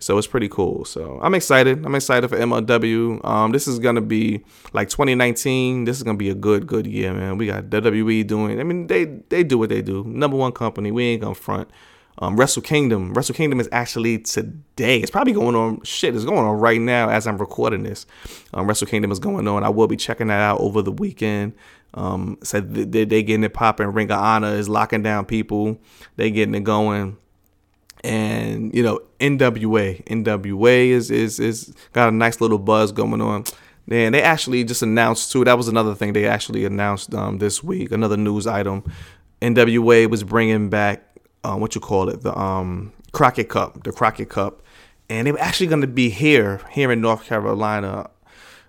[0.00, 0.84] So it's pretty cool.
[0.84, 1.84] So I'm excited.
[1.84, 3.24] I'm excited for MLW.
[3.24, 5.84] Um, this is gonna be like 2019.
[5.84, 7.36] This is gonna be a good, good year, man.
[7.36, 8.60] We got WWE doing.
[8.60, 10.04] I mean, they they do what they do.
[10.04, 10.92] Number one company.
[10.92, 11.68] We ain't gonna front.
[12.20, 13.14] Um, Wrestle Kingdom.
[13.14, 14.98] Wrestle Kingdom is actually today.
[14.98, 15.82] It's probably going on.
[15.84, 18.06] Shit, it's going on right now as I'm recording this.
[18.52, 19.62] Um, Wrestle Kingdom is going on.
[19.62, 21.52] I will be checking that out over the weekend.
[21.94, 23.86] Um, said so they, they getting it popping.
[23.88, 25.78] Ring of Honor is locking down people.
[26.16, 27.16] They getting it going.
[28.04, 33.44] And you know, NWA, NWA is is is got a nice little buzz going on.
[33.90, 35.44] And they actually just announced too.
[35.44, 37.90] That was another thing they actually announced um, this week.
[37.90, 38.84] Another news item.
[39.40, 41.07] NWA was bringing back
[41.48, 44.62] uh, what you call it, the um, Crockett Cup, the Crockett Cup,
[45.08, 48.10] and they were actually going to be here, here in North Carolina,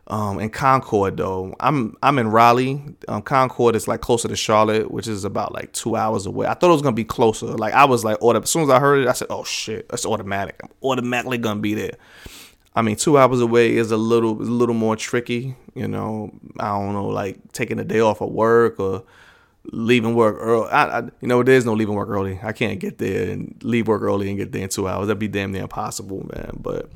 [0.07, 1.17] um, in Concord.
[1.17, 2.81] Though I'm I'm in Raleigh.
[3.07, 6.47] Um, Concord is like closer to Charlotte, which is about like two hours away.
[6.47, 7.47] I thought it was gonna be closer.
[7.47, 10.05] Like I was like, as soon as I heard it, I said, oh shit, that's
[10.05, 10.59] automatic.
[10.63, 11.97] I'm automatically gonna be there.
[12.75, 15.55] I mean, two hours away is a little, a little more tricky.
[15.75, 19.03] You know, I don't know, like taking a day off of work or
[19.71, 20.69] leaving work early.
[20.69, 22.39] I, I, you know, there's no leaving work early.
[22.41, 25.07] I can't get there and leave work early and get there in two hours.
[25.07, 26.57] That'd be damn near impossible, man.
[26.59, 26.89] But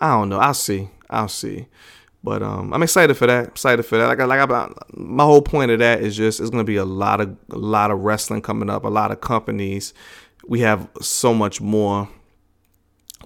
[0.00, 0.38] I don't know.
[0.38, 0.88] I'll see.
[1.08, 1.66] I'll see.
[2.22, 3.48] But um, I'm excited for that.
[3.48, 4.06] Excited for that.
[4.06, 7.20] Like, like about my whole point of that is just it's gonna be a lot
[7.20, 8.84] of a lot of wrestling coming up.
[8.84, 9.94] A lot of companies.
[10.46, 12.08] We have so much more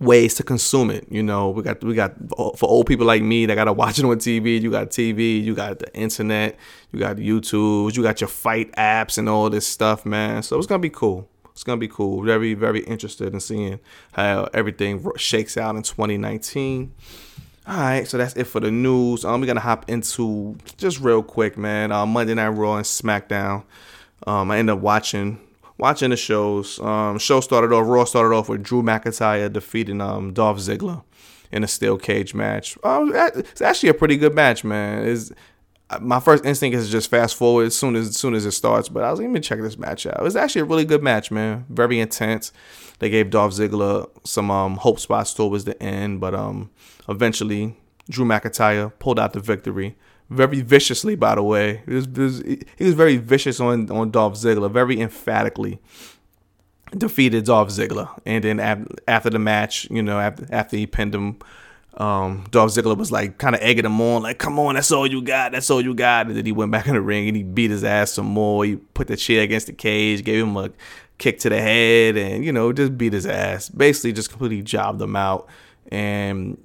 [0.00, 1.06] ways to consume it.
[1.10, 4.04] You know, we got we got for old people like me that gotta watch it
[4.04, 4.60] on TV.
[4.60, 6.56] You got TV, you got the internet,
[6.92, 10.42] you got YouTube, you got your fight apps and all this stuff, man.
[10.42, 11.28] So it's gonna be cool.
[11.52, 12.22] It's gonna be cool.
[12.22, 13.78] Very very interested in seeing
[14.12, 16.92] how everything shakes out in 2019.
[17.66, 19.24] All right, so that's it for the news.
[19.24, 21.92] Um, we're gonna hop into just real quick, man.
[21.92, 23.64] Uh, Monday Night Raw and SmackDown.
[24.26, 25.40] Um, I ended up watching
[25.78, 26.80] watching the shows.
[26.80, 27.86] Um, show started off.
[27.86, 31.02] Raw started off with Drew McIntyre defeating um Dolph Ziggler
[31.52, 32.76] in a steel cage match.
[32.82, 35.04] Um, it's actually a pretty good match, man.
[35.04, 35.32] Is
[36.00, 38.88] my first instinct is just fast forward as soon as, as soon as it starts.
[38.88, 40.18] But I was even check this match out.
[40.18, 41.66] It was actually a really good match, man.
[41.68, 42.52] Very intense.
[42.98, 46.70] They gave Dolph Ziggler some um, hope spots towards the end, but um,
[47.08, 47.76] eventually
[48.08, 49.96] Drew McIntyre pulled out the victory
[50.34, 51.82] very viciously, by the way.
[51.86, 52.06] He was,
[52.76, 55.80] he was very vicious on, on Dolph Ziggler, very emphatically
[56.96, 58.08] defeated Dolph Ziggler.
[58.26, 58.60] And then
[59.08, 61.38] after the match, you know, after, after he pinned him,
[61.96, 65.06] um, Dolph Ziggler was like kind of egging him on, like, come on, that's all
[65.06, 66.26] you got, that's all you got.
[66.26, 68.64] And then he went back in the ring and he beat his ass some more.
[68.64, 70.70] He put the chair against the cage, gave him a
[71.18, 73.68] kick to the head, and, you know, just beat his ass.
[73.68, 75.48] Basically, just completely jobbed him out.
[75.90, 76.58] And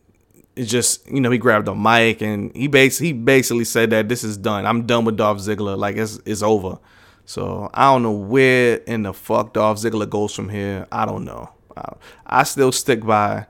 [0.60, 4.10] it's just you know he grabbed a mic and he basically he basically said that
[4.10, 4.66] this is done.
[4.66, 5.78] I'm done with Dolph Ziggler.
[5.78, 6.80] Like it's it's over.
[7.24, 10.86] So I don't know where in the fuck Dolph Ziggler goes from here.
[10.92, 11.50] I don't know.
[11.78, 11.94] I,
[12.26, 13.48] I still stick by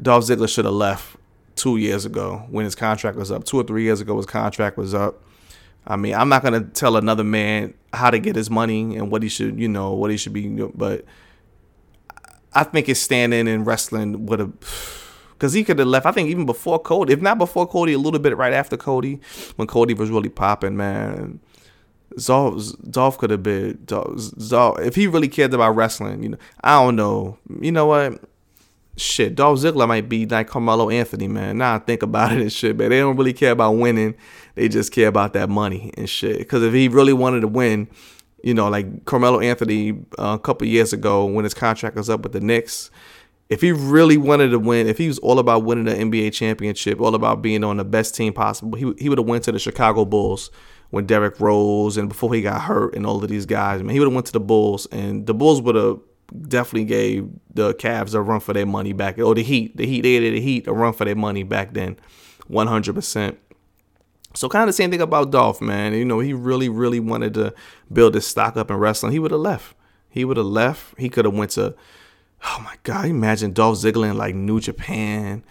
[0.00, 1.16] Dolph Ziggler should have left
[1.56, 3.42] two years ago when his contract was up.
[3.42, 5.24] Two or three years ago his contract was up.
[5.84, 9.24] I mean, I'm not gonna tell another man how to get his money and what
[9.24, 11.04] he should, you know, what he should be, but
[12.52, 14.52] I think it's standing in wrestling with a
[15.34, 16.06] because he could have left.
[16.06, 19.20] I think even before Cody, if not before Cody, a little bit right after Cody,
[19.56, 21.40] when Cody was really popping, man.
[22.16, 26.22] Dolph, Dolph could have been Dolph, if he really cared about wrestling.
[26.22, 27.38] You know, I don't know.
[27.60, 28.20] You know what?
[28.96, 31.58] shit, Dolph Ziggler might be like Carmelo Anthony, man.
[31.58, 32.90] Now I think about it and shit, man.
[32.90, 34.14] They don't really care about winning.
[34.54, 36.38] They just care about that money and shit.
[36.38, 37.88] Because if he really wanted to win,
[38.42, 42.22] you know, like Carmelo Anthony uh, a couple years ago when his contract was up
[42.22, 42.90] with the Knicks,
[43.48, 47.00] if he really wanted to win, if he was all about winning the NBA championship,
[47.00, 49.58] all about being on the best team possible, he, he would have went to the
[49.58, 50.50] Chicago Bulls
[50.90, 53.82] when Derrick Rose and before he got hurt and all of these guys.
[53.82, 55.98] Man, he would have went to the Bulls and the Bulls would have
[56.48, 59.18] definitely gave the Cavs a run for their money back.
[59.18, 61.98] Or the Heat, the Heat, they the Heat a run for their money back then,
[62.50, 63.36] 100%.
[64.34, 65.94] So kind of the same thing about Dolph, man.
[65.94, 67.54] You know, he really, really wanted to
[67.92, 69.12] build his stock up in wrestling.
[69.12, 69.76] He would have left.
[70.10, 70.98] He would have left.
[70.98, 71.74] He could have went to,
[72.44, 75.44] oh my God, imagine Dolph Ziggler in like New Japan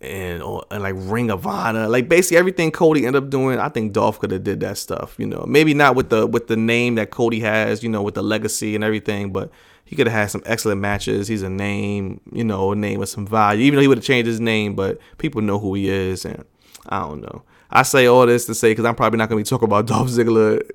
[0.00, 3.58] and or and like Ring of Honor, like basically everything Cody ended up doing.
[3.58, 5.14] I think Dolph could have did that stuff.
[5.18, 7.82] You know, maybe not with the with the name that Cody has.
[7.82, 9.50] You know, with the legacy and everything, but
[9.84, 11.28] he could have had some excellent matches.
[11.28, 13.64] He's a name, you know, a name with some value.
[13.64, 16.44] Even though he would have changed his name, but people know who he is, and
[16.88, 17.42] I don't know.
[17.70, 20.08] I say all this to say because I'm probably not gonna be talking about Dolph
[20.08, 20.68] Ziggler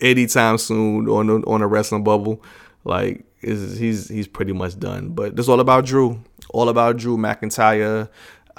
[0.00, 2.42] anytime soon on the, on a wrestling bubble.
[2.84, 5.10] Like he's he's pretty much done.
[5.10, 8.08] But it's all about Drew, all about Drew McIntyre.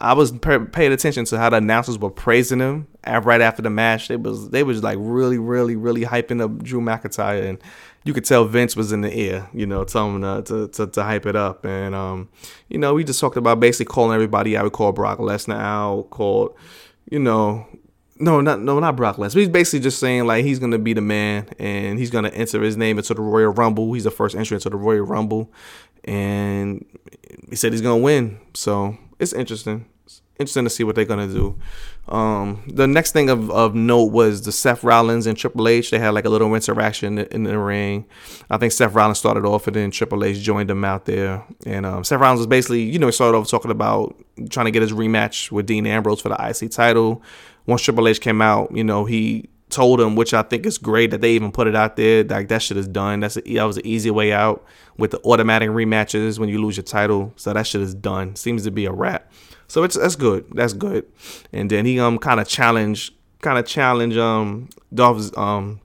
[0.02, 4.08] I was paying attention to how the announcers were praising him right after the match.
[4.08, 7.62] They was they was like really, really, really hyping up Drew McIntyre, and
[8.04, 11.04] you could tell Vince was in the ear, you know, telling him to, to, to,
[11.04, 11.66] hype it up.
[11.66, 12.30] And, um,
[12.70, 14.64] you know, we just talked about basically calling everybody out.
[14.64, 16.56] We called Brock Lesnar out, called,
[17.12, 17.68] you know,
[18.20, 19.40] no, not no, not Brock Lesnar.
[19.40, 22.78] He's basically just saying like he's gonna be the man and he's gonna enter his
[22.78, 23.94] name into the Royal Rumble.
[23.94, 25.52] He's the first entry into the Royal Rumble,
[26.04, 26.86] and
[27.50, 28.40] he said he's gonna win.
[28.54, 29.86] So it's interesting
[30.40, 31.58] interesting to see what they're gonna do.
[32.08, 35.92] Um, the next thing of, of note was the Seth Rollins and Triple H.
[35.92, 38.06] They had like a little interaction in, in the ring.
[38.50, 41.44] I think Seth Rollins started off, and then Triple H joined him out there.
[41.66, 44.16] And um, Seth Rollins was basically, you know, he started off talking about
[44.50, 47.22] trying to get his rematch with Dean Ambrose for the IC title.
[47.70, 51.12] Once Triple H came out, you know, he told him, which I think is great
[51.12, 52.24] that they even put it out there.
[52.24, 53.20] Like that shit is done.
[53.20, 54.66] That's a, that was an easy way out
[54.98, 57.32] with the automatic rematches when you lose your title.
[57.36, 58.36] So that shit is done.
[58.36, 59.32] Seems to be a wrap.
[59.68, 60.46] So it's that's good.
[60.54, 61.06] That's good.
[61.54, 65.80] And then he um kind of challenged kind of challenged um Dolph's um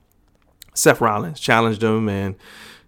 [0.74, 2.34] Seth Rollins challenged him and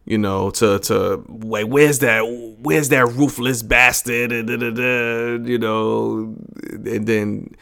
[0.06, 2.22] you know to to wait where's that
[2.60, 6.34] where's that ruthless bastard you know
[6.70, 7.54] and then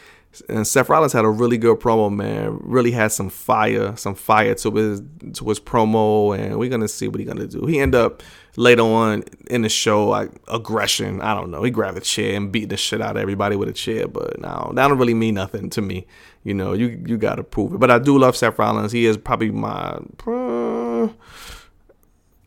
[0.49, 2.59] and Seth Rollins had a really good promo, man.
[2.61, 5.03] Really had some fire, some fire to his
[5.35, 7.67] to his promo, and we're gonna see what he's gonna do.
[7.67, 8.23] He end up
[8.57, 11.21] later on in the show, like aggression.
[11.21, 11.63] I don't know.
[11.63, 14.41] He grabbed a chair and beat the shit out of everybody with a chair, but
[14.41, 16.07] now that don't really mean nothing to me.
[16.43, 17.79] You know, you you gotta prove it.
[17.79, 18.93] But I do love Seth Rollins.
[18.93, 19.99] He is probably my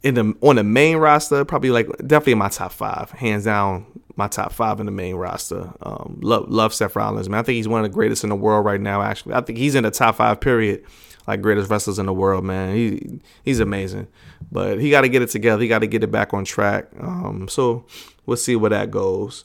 [0.03, 3.85] in the on the main roster, probably like definitely in my top five, hands down
[4.15, 5.71] my top five in the main roster.
[5.81, 7.39] Um, love, love Seth Rollins, man.
[7.39, 9.01] I think he's one of the greatest in the world right now.
[9.01, 10.39] Actually, I think he's in the top five.
[10.39, 10.83] Period.
[11.27, 12.73] Like greatest wrestlers in the world, man.
[12.73, 14.07] He he's amazing,
[14.49, 15.61] but he got to get it together.
[15.61, 16.87] He got to get it back on track.
[17.01, 17.85] Um, so
[18.25, 19.43] we'll see where that goes.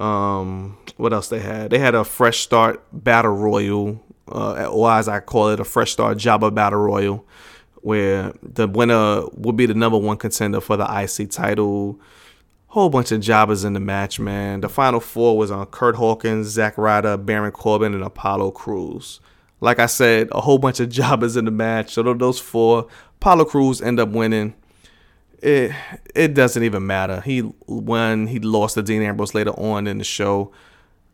[0.00, 1.70] Um, what else they had?
[1.70, 5.92] They had a fresh start battle royal, uh, or as I call it, a fresh
[5.92, 7.26] start Jobber battle royal,
[7.88, 11.98] where the winner will be the number one contender for the IC title
[12.68, 14.60] whole bunch of jobbers in the match, man.
[14.60, 19.20] The final four was on Kurt Hawkins, Zack Ryder, Baron Corbin, and Apollo Crews.
[19.60, 21.94] Like I said, a whole bunch of jobbers in the match.
[21.94, 24.54] So those four, Apollo Crews end up winning.
[25.40, 25.72] It
[26.14, 27.20] it doesn't even matter.
[27.20, 28.26] He won.
[28.26, 30.52] He lost to Dean Ambrose later on in the show.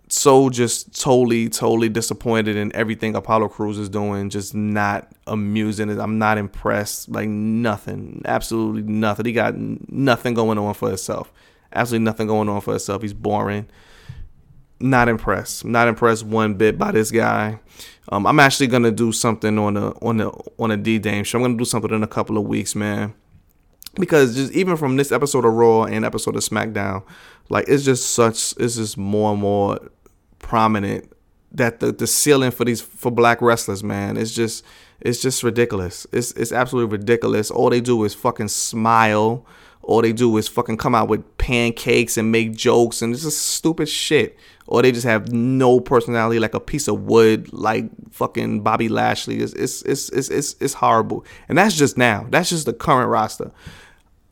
[0.09, 4.31] So just totally, totally disappointed in everything Apollo Crews is doing.
[4.31, 5.91] Just not amusing.
[5.99, 7.09] I'm not impressed.
[7.09, 8.23] Like nothing.
[8.25, 9.27] Absolutely nothing.
[9.27, 11.33] He got nothing going on for himself.
[11.73, 13.03] Absolutely nothing going on for himself.
[13.03, 13.67] He's boring.
[14.79, 15.65] Not impressed.
[15.65, 17.61] Not impressed one bit by this guy.
[18.11, 21.39] Um, I'm actually gonna do something on a on a on a Dee Dame show.
[21.39, 23.15] I'm gonna do something in a couple of weeks, man.
[23.95, 27.05] Because just even from this episode of Raw and episode of SmackDown,
[27.49, 29.79] like it's just such it's just more and more
[30.39, 31.11] prominent
[31.53, 34.65] that the, the ceiling for these for black wrestlers, man, is just
[35.01, 36.07] it's just ridiculous.
[36.13, 37.51] It's it's absolutely ridiculous.
[37.51, 39.47] All they do is fucking smile
[39.87, 43.43] all they do is fucking come out with pancakes and make jokes and it's just
[43.43, 44.37] stupid shit.
[44.67, 49.41] Or they just have no personality, like a piece of wood, like fucking Bobby Lashley.
[49.41, 51.27] It's it's it's it's it's, it's horrible.
[51.51, 52.27] And that's just now.
[52.31, 53.53] That's just the current roster.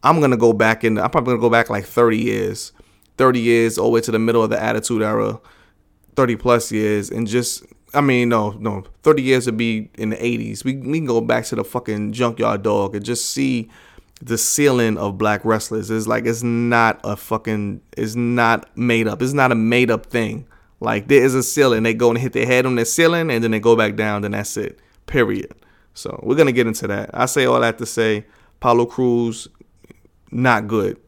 [0.03, 0.99] I'm gonna go back in.
[0.99, 2.73] I'm probably gonna go back like 30 years,
[3.19, 5.41] 30 years all the way to the middle of the Attitude Era,
[6.17, 10.17] 30 plus years, and just I mean, no, no, 30 years would be in the
[10.17, 10.65] 80s.
[10.65, 13.69] We, we can go back to the fucking junkyard dog and just see
[14.23, 19.21] the ceiling of black wrestlers is like it's not a fucking it's not made up.
[19.21, 20.47] It's not a made up thing.
[20.81, 21.83] Like there is a ceiling.
[21.83, 24.23] They go and hit their head on the ceiling and then they go back down,
[24.23, 24.79] then that's it.
[25.07, 25.53] Period.
[25.95, 27.11] So we're gonna get into that.
[27.13, 28.25] I say all that to say
[28.57, 29.49] Apollo Crews
[30.33, 30.99] not good.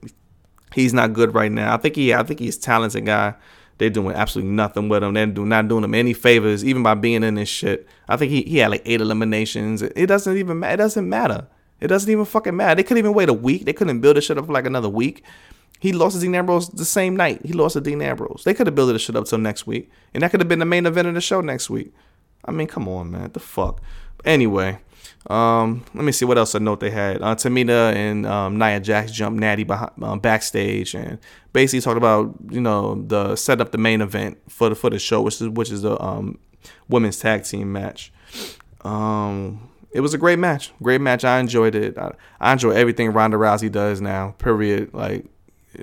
[0.73, 1.75] He's not good right now.
[1.75, 3.35] I think he I think he's talented guy.
[3.79, 5.15] They're doing absolutely nothing with him.
[5.15, 7.89] They're do, not doing him any favors, even by being in this shit.
[8.09, 9.83] I think he, he had like eight eliminations.
[9.83, 10.75] It doesn't even matter.
[10.75, 11.49] It doesn't matter.
[11.81, 12.77] It doesn't even fucking matter.
[12.77, 13.65] They couldn't even wait a week.
[13.65, 15.25] They couldn't build this shit up for like another week.
[15.81, 17.45] He lost to Dean Ambrose the same night.
[17.45, 18.43] He lost to Dean Ambrose.
[18.45, 19.91] They could have built this shit up till next week.
[20.15, 21.93] And that could have been the main event of the show next week.
[22.45, 23.33] I mean, come on, man.
[23.33, 23.83] the fuck?
[24.25, 24.79] Anyway,
[25.29, 27.23] um, let me see what else I note they had.
[27.23, 31.19] Uh, Tamina and um, Nia Jax jumped Natty behind, um, backstage and
[31.53, 34.99] basically talked about you know the set up the main event for the for the
[34.99, 36.39] show, which is which is the um,
[36.89, 38.13] women's tag team match.
[38.83, 40.73] Um, it was a great match.
[40.83, 41.25] Great match.
[41.25, 41.97] I enjoyed it.
[41.97, 44.33] I, I enjoy everything Ronda Rousey does now.
[44.39, 44.93] Period.
[44.93, 45.25] Like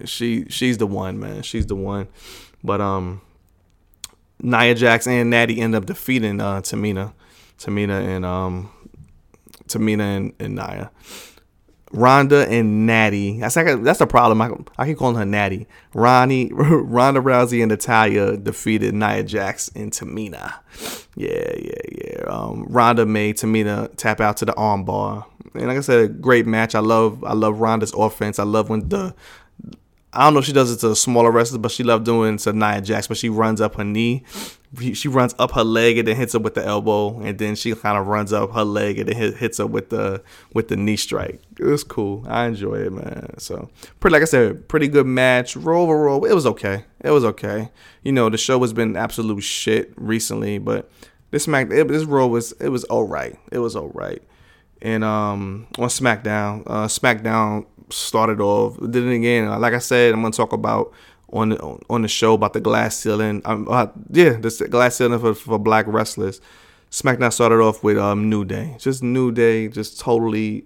[0.06, 1.42] she she's the one, man.
[1.42, 2.10] She's the one.
[2.64, 3.22] But um
[4.40, 7.14] Nia Jax and Natty end up defeating uh Tamina.
[7.58, 8.72] Tamina and um
[9.74, 10.92] Tamina and, and Nia.
[11.94, 13.40] Ronda and Natty.
[13.40, 14.42] That's like that's the problem.
[14.42, 15.68] I, I keep calling her Natty.
[15.94, 20.54] Ronnie, Ronda Rousey and Natalya defeated Nia Jax and Tamina.
[21.16, 22.24] Yeah, yeah, yeah.
[22.28, 26.48] Um, Ronda made Tamina tap out to the armbar, and like I said, a great
[26.48, 26.76] match.
[26.76, 28.40] I love I love Ronda's offense.
[28.40, 29.14] I love when the
[30.14, 32.52] I don't know if she does it to smaller wrestlers, but she loved doing to
[32.52, 33.08] Nia Jax.
[33.08, 34.24] But she runs up her knee,
[34.94, 37.74] she runs up her leg and then hits her with the elbow, and then she
[37.76, 40.22] kind of runs up her leg and then hit, hits her with the
[40.54, 41.42] with the knee strike.
[41.60, 42.26] It was cool.
[42.28, 43.38] I enjoy it, man.
[43.38, 45.56] So pretty, like I said, pretty good match.
[45.56, 46.86] Roll over roll, it was okay.
[47.02, 47.70] It was okay.
[48.04, 50.90] You know, the show has been absolute shit recently, but
[51.32, 53.38] this Smack this Raw was it was all right.
[53.52, 54.22] It was all right.
[54.82, 58.78] And um on SmackDown, uh, SmackDown started off.
[58.80, 59.50] Did it again.
[59.60, 60.94] Like I said, I'm gonna talk about
[61.32, 63.42] on the, on the show about the glass ceiling.
[63.46, 66.42] Uh, yeah, the glass ceiling for, for black wrestlers.
[66.92, 70.66] SmackDown started off with um, New Day, just New Day, just totally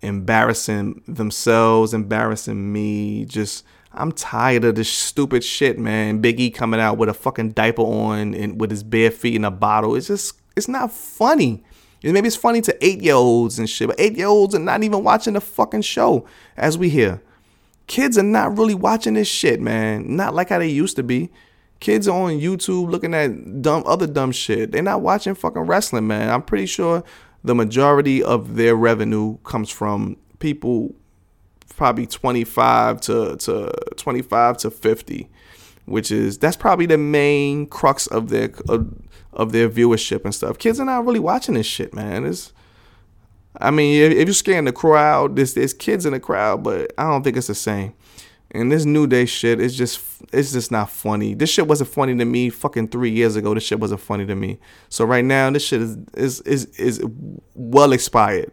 [0.00, 3.26] embarrassing themselves, embarrassing me.
[3.26, 6.20] Just I'm tired of this stupid shit, man.
[6.20, 9.44] Big E coming out with a fucking diaper on and with his bare feet in
[9.44, 9.94] a bottle.
[9.96, 11.62] It's just it's not funny.
[12.02, 14.82] Maybe it's funny to eight year olds and shit, but eight year olds are not
[14.82, 16.26] even watching the fucking show
[16.56, 17.22] as we hear.
[17.86, 20.16] Kids are not really watching this shit, man.
[20.16, 21.30] Not like how they used to be.
[21.80, 24.72] Kids are on YouTube looking at dumb other dumb shit.
[24.72, 26.30] They're not watching fucking wrestling, man.
[26.30, 27.04] I'm pretty sure
[27.44, 30.94] the majority of their revenue comes from people
[31.76, 35.28] probably 25 to, to 25 to 50
[35.84, 38.50] which is that's probably the main crux of their
[39.36, 40.58] of their viewership and stuff.
[40.58, 42.24] Kids are not really watching this shit, man.
[42.24, 42.52] It's
[43.60, 46.92] I mean, if, if you're scaring the crowd, there's there's kids in the crowd, but
[46.98, 47.94] I don't think it's the same.
[48.50, 50.00] And this new day shit is just
[50.32, 51.34] it's just not funny.
[51.34, 53.54] This shit wasn't funny to me fucking three years ago.
[53.54, 54.58] This shit wasn't funny to me.
[54.88, 57.04] So right now, this shit is is is is
[57.54, 58.52] well expired.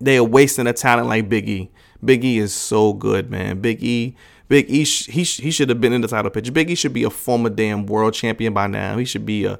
[0.00, 1.70] They are wasting a talent like Big E.
[2.04, 3.60] Big E is so good, man.
[3.60, 4.16] Big E
[4.48, 6.52] Big E, he he should have been in the title picture.
[6.52, 8.96] Big E should be a former damn world champion by now.
[8.96, 9.58] He should be a,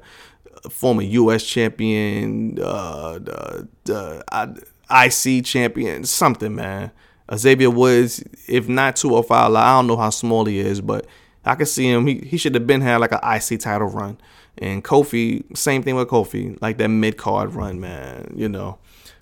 [0.69, 1.43] former U.S.
[1.45, 6.91] champion, uh, the, the IC champion, something, man.
[7.33, 11.05] Xavier Woods, if not 205, I don't know how small he is, but
[11.45, 12.07] I can see him.
[12.07, 14.17] He, he should have been had like an IC title run.
[14.57, 18.33] And Kofi, same thing with Kofi, like that mid card run, man.
[18.35, 18.79] You know,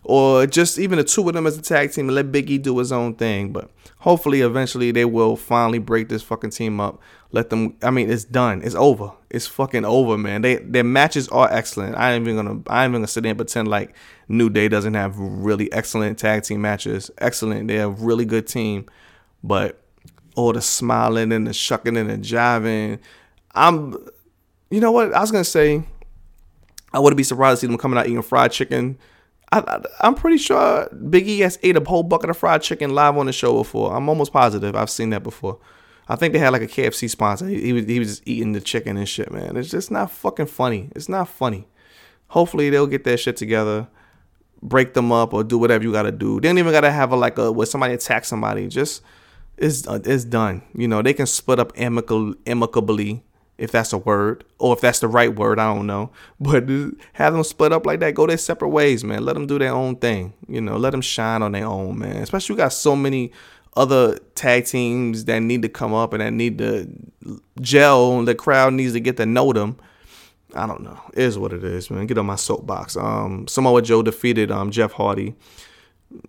[0.08, 2.78] or just even the two of them as a tag team and let Biggie do
[2.78, 3.52] his own thing.
[3.52, 7.02] But hopefully, eventually, they will finally break this fucking team up.
[7.34, 7.76] Let them.
[7.84, 8.62] I mean, it's done.
[8.64, 9.12] It's over.
[9.30, 10.44] It's fucking over, man.
[10.44, 11.98] They their matches are excellent.
[11.98, 12.62] I ain't even gonna.
[12.68, 13.96] I ain't even gonna sit there and pretend like
[14.30, 17.12] New Day doesn't have really excellent tag team matches.
[17.18, 17.68] Excellent.
[17.68, 18.86] They're a really good team,
[19.44, 19.84] but
[20.38, 23.00] all the smiling and the shucking and the jiving.
[23.54, 23.94] I'm.
[24.70, 25.14] You know what?
[25.14, 25.84] I was gonna say.
[26.94, 28.98] I wouldn't be surprised to see them coming out eating fried chicken
[29.52, 33.28] I, am pretty sure Big has ate a whole bucket of fried chicken live on
[33.28, 33.96] the show before.
[33.96, 35.60] I'm almost positive I've seen that before.
[36.10, 37.48] I think they had like a KFC sponsor.
[37.48, 39.58] He, he, was he was just eating the chicken and shit, man.
[39.58, 40.90] It's just not fucking funny.
[40.96, 41.68] It's not funny.
[42.28, 43.88] Hopefully they'll get their shit together,
[44.62, 46.40] break them up, or do whatever you gotta do.
[46.40, 48.68] They don't even gotta have a like a where somebody attack somebody.
[48.68, 49.02] Just
[49.58, 50.62] it's it's done.
[50.76, 53.24] You know they can split up amicably, amicably
[53.58, 56.12] if that's a word or if that's the right word, I don't know.
[56.40, 56.70] But
[57.14, 59.26] have them split up like that, go their separate ways, man.
[59.26, 60.78] Let them do their own thing, you know.
[60.78, 62.18] Let them shine on their own, man.
[62.18, 63.32] Especially we got so many
[63.76, 66.88] other tag teams that need to come up and that need to
[67.62, 68.24] gel.
[68.24, 69.78] The crowd needs to get to know them.
[70.56, 71.00] I don't know.
[71.14, 72.08] It is what it is, man.
[72.08, 72.96] Get on my soapbox.
[72.96, 75.36] Um, Samoa Joe defeated um Jeff Hardy.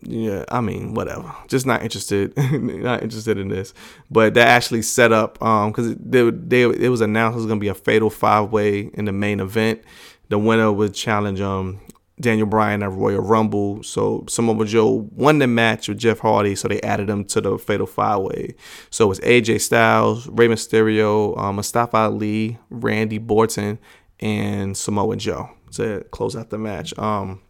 [0.03, 1.35] Yeah, I mean, whatever.
[1.47, 2.37] Just not interested.
[2.53, 3.75] not interested in this.
[4.11, 7.61] But that actually set up um because they, they it was announced it was gonna
[7.61, 9.83] be a fatal five way in the main event.
[10.29, 11.81] The winner would challenge um
[12.21, 13.83] Daniel Bryan at Royal Rumble.
[13.83, 17.59] So Samoa Joe won the match with Jeff Hardy, so they added him to the
[17.59, 18.55] Fatal Five Way.
[18.91, 23.79] So it was AJ Styles, Rey Mysterio, um, Mustafa Ali, Randy Orton,
[24.21, 26.97] and Samoa Joe to close out the match.
[26.99, 27.41] Um,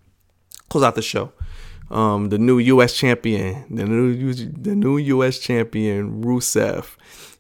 [0.69, 1.33] close out the show.
[1.91, 2.93] Um, the new U.S.
[2.95, 5.39] champion, the new the new U.S.
[5.39, 6.97] champion Rusev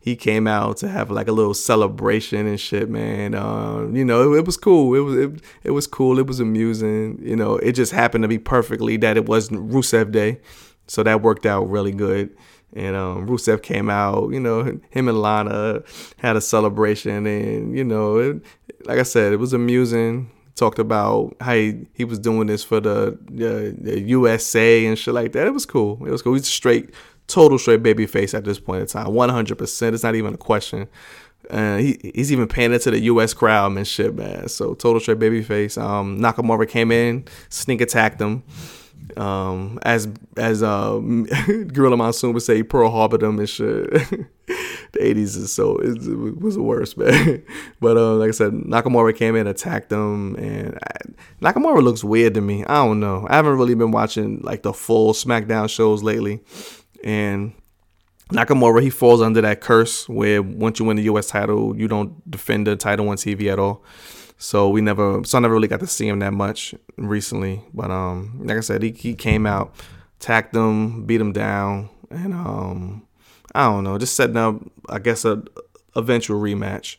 [0.08, 3.34] he came out to have like a little celebration and shit, man.
[3.34, 4.94] Um, you know, it, it, was cool.
[4.94, 6.18] It was it, it was cool.
[6.18, 7.20] It was amusing.
[7.22, 10.40] You know, it just happened to be perfectly that it wasn't Rusev Day,
[10.86, 12.34] so that worked out really good.
[12.74, 14.30] And um, Rusev came out.
[14.30, 15.82] You know, him and Lana
[16.16, 18.42] had a celebration, and you know, it,
[18.84, 22.80] like I said, it was amusing talked about how he, he was doing this for
[22.80, 25.46] the, the, the USA and shit like that.
[25.46, 26.04] It was cool.
[26.06, 26.34] It was cool.
[26.34, 26.92] He's straight
[27.28, 29.06] total straight baby face at this point in time.
[29.06, 29.94] 100%.
[29.94, 30.88] It's not even a question.
[31.50, 33.32] Uh, he he's even paying it to the U.S.
[33.32, 34.48] crowd and shit, man.
[34.48, 35.78] So total straight baby face.
[35.78, 38.42] Um, Nakamura came in, sneak attacked him.
[39.18, 40.98] Um, as as uh,
[41.72, 43.90] Gorilla Monsoon would say, Pearl Harbor them and shit.
[44.92, 47.42] the 80s is so it, it was the worst, man.
[47.80, 52.34] but uh, like I said, Nakamura came in, attacked them, and I, Nakamura looks weird
[52.34, 52.64] to me.
[52.64, 53.26] I don't know.
[53.28, 56.40] I haven't really been watching like the full SmackDown shows lately.
[57.02, 57.52] And
[58.30, 61.26] Nakamura, he falls under that curse where once you win the U.S.
[61.26, 63.82] title, you don't defend the title on TV at all.
[64.38, 67.62] So we never, so I never really got to see him that much recently.
[67.74, 69.74] But um, like I said, he, he came out,
[70.20, 73.06] tacked them, beat him down, and um,
[73.54, 75.42] I don't know, just setting up, I guess, a
[75.96, 76.96] eventual rematch.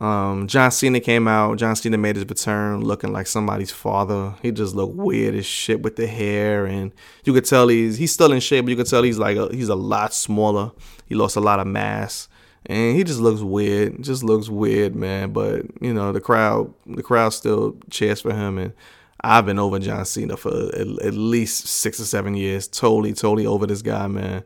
[0.00, 1.58] Um, John Cena came out.
[1.58, 4.34] John Cena made his return looking like somebody's father.
[4.40, 6.92] He just looked weird as shit with the hair, and
[7.24, 9.48] you could tell he's he's still in shape, but you could tell he's like a,
[9.48, 10.70] he's a lot smaller.
[11.06, 12.28] He lost a lot of mass,
[12.66, 14.02] and he just looks weird.
[14.02, 15.32] Just looks weird, man.
[15.32, 18.72] But you know the crowd, the crowd still cheers for him, and
[19.20, 22.68] I've been over John Cena for at, at least six or seven years.
[22.68, 24.44] Totally, totally over this guy, man.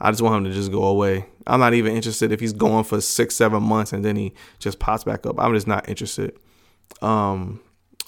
[0.00, 1.26] I just want him to just go away.
[1.46, 4.78] I'm not even interested if he's going for six, seven months and then he just
[4.78, 5.38] pops back up.
[5.38, 6.36] I'm just not interested.
[7.00, 7.60] Um,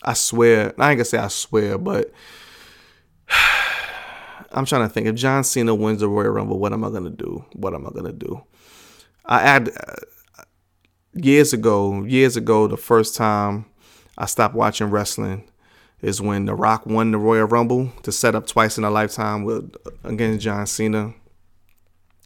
[0.02, 2.12] I swear, I ain't gonna say I swear, but
[4.52, 5.06] I'm trying to think.
[5.06, 7.44] If John Cena wins the Royal Rumble, what am I gonna do?
[7.52, 8.42] What am I gonna do?
[9.28, 10.42] I had uh,
[11.14, 13.66] years ago, years ago, the first time
[14.16, 15.48] I stopped watching wrestling
[16.00, 19.44] is when The Rock won the Royal Rumble to set up twice in a lifetime
[19.44, 19.74] with
[20.04, 21.14] against John Cena.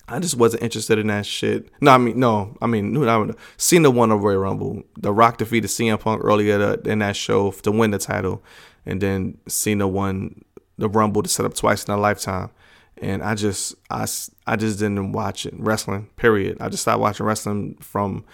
[0.08, 1.70] I just wasn't interested in that shit.
[1.80, 4.82] No, I mean, no, I mean, no, Cena won a Royal Rumble.
[4.98, 8.42] The Rock defeated CM Punk earlier in that show to win the title,
[8.84, 10.44] and then Cena won
[10.78, 12.50] the Rumble to set up twice in a lifetime.
[13.00, 14.06] And I just, I,
[14.46, 16.08] I just didn't watch it wrestling.
[16.16, 16.58] Period.
[16.60, 18.24] I just stopped watching wrestling from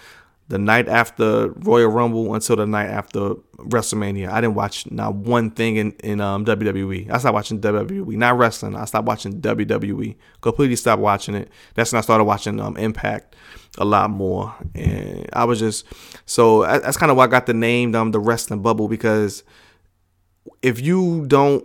[0.49, 4.29] the night after Royal Rumble until the night after WrestleMania.
[4.29, 7.11] I didn't watch not one thing in, in um, WWE.
[7.11, 8.77] I stopped watching WWE, not wrestling.
[8.77, 10.15] I stopped watching WWE.
[10.41, 11.51] Completely stopped watching it.
[11.75, 13.35] That's when I started watching um, Impact
[13.79, 14.55] a lot more.
[14.75, 15.85] And I was just,
[16.27, 19.43] so that's kind of why I got the name um, the wrestling bubble because
[20.63, 21.65] if you don't,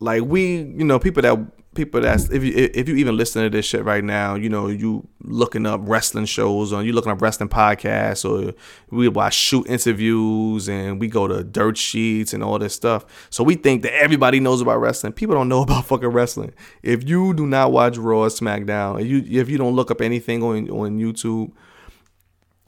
[0.00, 1.38] like we, you know, people that
[1.78, 4.66] people that's if you if you even listen to this shit right now, you know,
[4.66, 8.52] you looking up wrestling shows or you looking up wrestling podcasts or
[8.90, 13.06] we watch shoot interviews and we go to dirt sheets and all this stuff.
[13.30, 15.12] So we think that everybody knows about wrestling.
[15.12, 16.52] People don't know about fucking wrestling.
[16.82, 20.68] If you do not watch Raw SmackDown, you if you don't look up anything on
[20.70, 21.52] on YouTube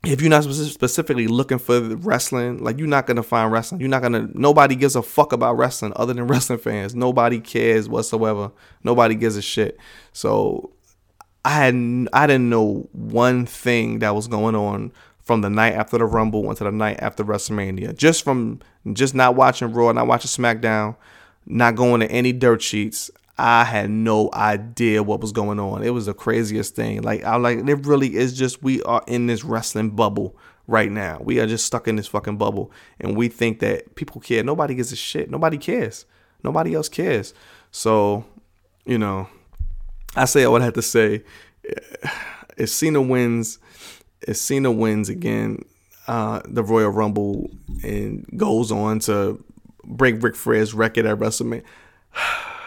[0.05, 3.80] if you're not specifically looking for wrestling, like you're not gonna find wrestling.
[3.80, 4.28] You're not gonna.
[4.32, 6.94] Nobody gives a fuck about wrestling other than wrestling fans.
[6.94, 8.51] Nobody cares whatsoever.
[8.82, 9.78] Nobody gives a shit.
[10.12, 10.72] So
[11.44, 11.74] I had
[12.12, 14.92] I didn't know one thing that was going on
[15.22, 17.96] from the night after the Rumble until the night after WrestleMania.
[17.96, 18.61] Just from
[18.92, 20.96] just not watching Raw, not watching SmackDown,
[21.46, 23.11] not going to any dirt sheets.
[23.41, 25.82] I had no idea what was going on.
[25.82, 27.01] It was the craziest thing.
[27.01, 30.36] Like I like it really is just we are in this wrestling bubble
[30.66, 31.20] right now.
[31.22, 32.70] We are just stuck in this fucking bubble
[33.01, 34.45] and we think that people care.
[34.45, 35.30] Nobody gives a shit.
[35.30, 36.05] Nobody cares.
[36.45, 37.32] Nobody else cares.
[37.70, 38.26] So,
[38.84, 39.26] you know,
[40.14, 41.24] I say what I have to say.
[42.59, 43.59] If Cena wins,
[44.20, 45.64] if Cena wins again,
[46.07, 47.49] uh, the Royal Rumble
[47.82, 49.43] and goes on to
[49.84, 51.62] break Ric Flair's record at WrestleMania.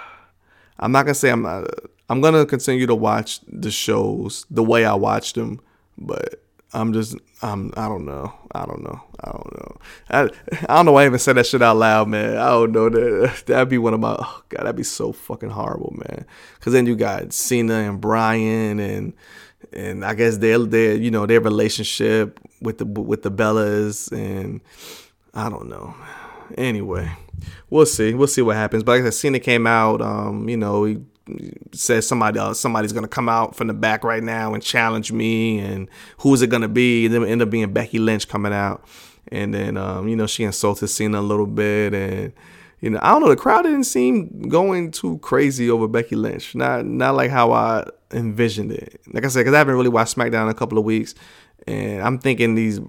[0.83, 1.67] I'm not gonna say I'm not.
[2.09, 5.61] I'm gonna continue to watch the shows the way I watched them,
[5.97, 8.33] but I'm just um, I don't know.
[8.51, 9.01] I don't know.
[9.21, 9.77] I don't know.
[10.09, 10.21] I,
[10.67, 12.35] I don't know why I even said that shit out loud, man.
[12.35, 15.51] I don't know that that'd be one of my oh god, that'd be so fucking
[15.51, 16.25] horrible, man.
[16.59, 19.13] Cause then you got Cena and Bryan and
[19.71, 24.59] and I guess their their you know their relationship with the with the Bellas and
[25.33, 25.95] I don't know.
[26.57, 27.11] Anyway,
[27.69, 28.13] we'll see.
[28.13, 28.83] We'll see what happens.
[28.83, 30.01] But like I said, Cena came out.
[30.01, 31.01] Um, you know, he
[31.71, 35.59] says somebody else, somebody's gonna come out from the back right now and challenge me,
[35.59, 35.89] and
[36.19, 37.05] who is it gonna be?
[37.05, 38.85] And then end up being Becky Lynch coming out,
[39.31, 42.33] and then um, you know she insulted Cena a little bit, and
[42.81, 46.55] you know I don't know the crowd didn't seem going too crazy over Becky Lynch,
[46.55, 48.99] not not like how I envisioned it.
[49.13, 51.15] Like I said, because I haven't really watched SmackDown in a couple of weeks,
[51.67, 52.81] and I'm thinking these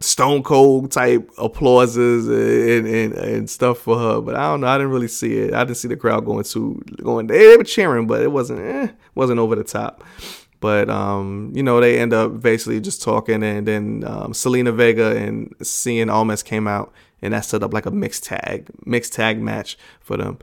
[0.00, 4.20] Stone Cold type applauses and, and, and stuff for her.
[4.20, 4.66] But I don't know.
[4.66, 5.54] I didn't really see it.
[5.54, 7.26] I didn't see the crowd going too going.
[7.26, 10.02] They, were cheering, but it wasn't eh, wasn't over the top.
[10.60, 15.16] But um, you know, they end up basically just talking, and then um, Zelina Vega
[15.16, 19.40] and Cien Almas came out, and that set up like a mixed tag mixed tag
[19.40, 20.38] match for them.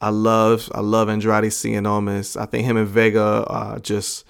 [0.00, 2.36] I love I love Andrade Cien Almas.
[2.36, 4.24] I think him and Vega are just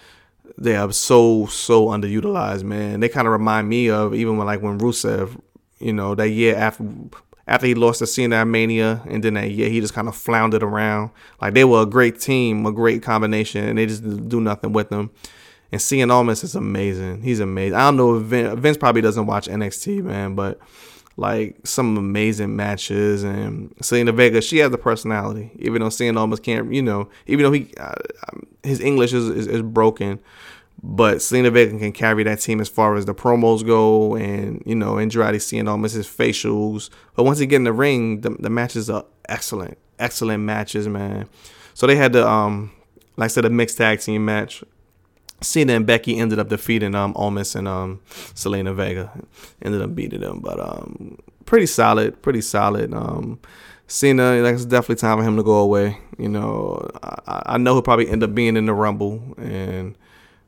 [0.57, 3.01] they are so so underutilized, man.
[3.01, 5.41] They kind of remind me of even when like when Rusev,
[5.79, 6.85] you know, that year after
[7.47, 10.63] after he lost to Cena Mania, and then that year he just kind of floundered
[10.63, 11.11] around.
[11.41, 14.91] Like they were a great team, a great combination, and they just do nothing with
[14.91, 15.11] them.
[15.71, 17.23] And Cien Almas is amazing.
[17.23, 17.75] He's amazing.
[17.75, 20.59] I don't know if Vince, Vince probably doesn't watch NXT, man, but
[21.19, 25.51] like some amazing matches and Zelina Vega, she has the personality.
[25.59, 27.95] Even though Cien Almas can't, you know, even though he uh,
[28.63, 30.21] his English is, is, is broken,
[30.81, 34.77] but Zelina Vega can carry that team as far as the promos go, and you
[34.77, 36.89] know, Andrade Cien Almas his facials.
[37.17, 41.29] But once he get in the ring, the, the matches are excellent, excellent matches, man.
[41.75, 42.71] So they had the um,
[43.17, 44.63] like I said, a mixed tag team match.
[45.41, 49.13] Cena and Becky ended up defeating um Almas and um Zelina Vega,
[49.63, 51.19] ended up beating them, but um
[51.49, 52.93] pretty solid, pretty solid.
[52.93, 53.41] Um,
[53.87, 55.99] Cena, like it's definitely time for him to go away.
[56.19, 59.97] You know, I, I know he'll probably end up being in the Rumble, and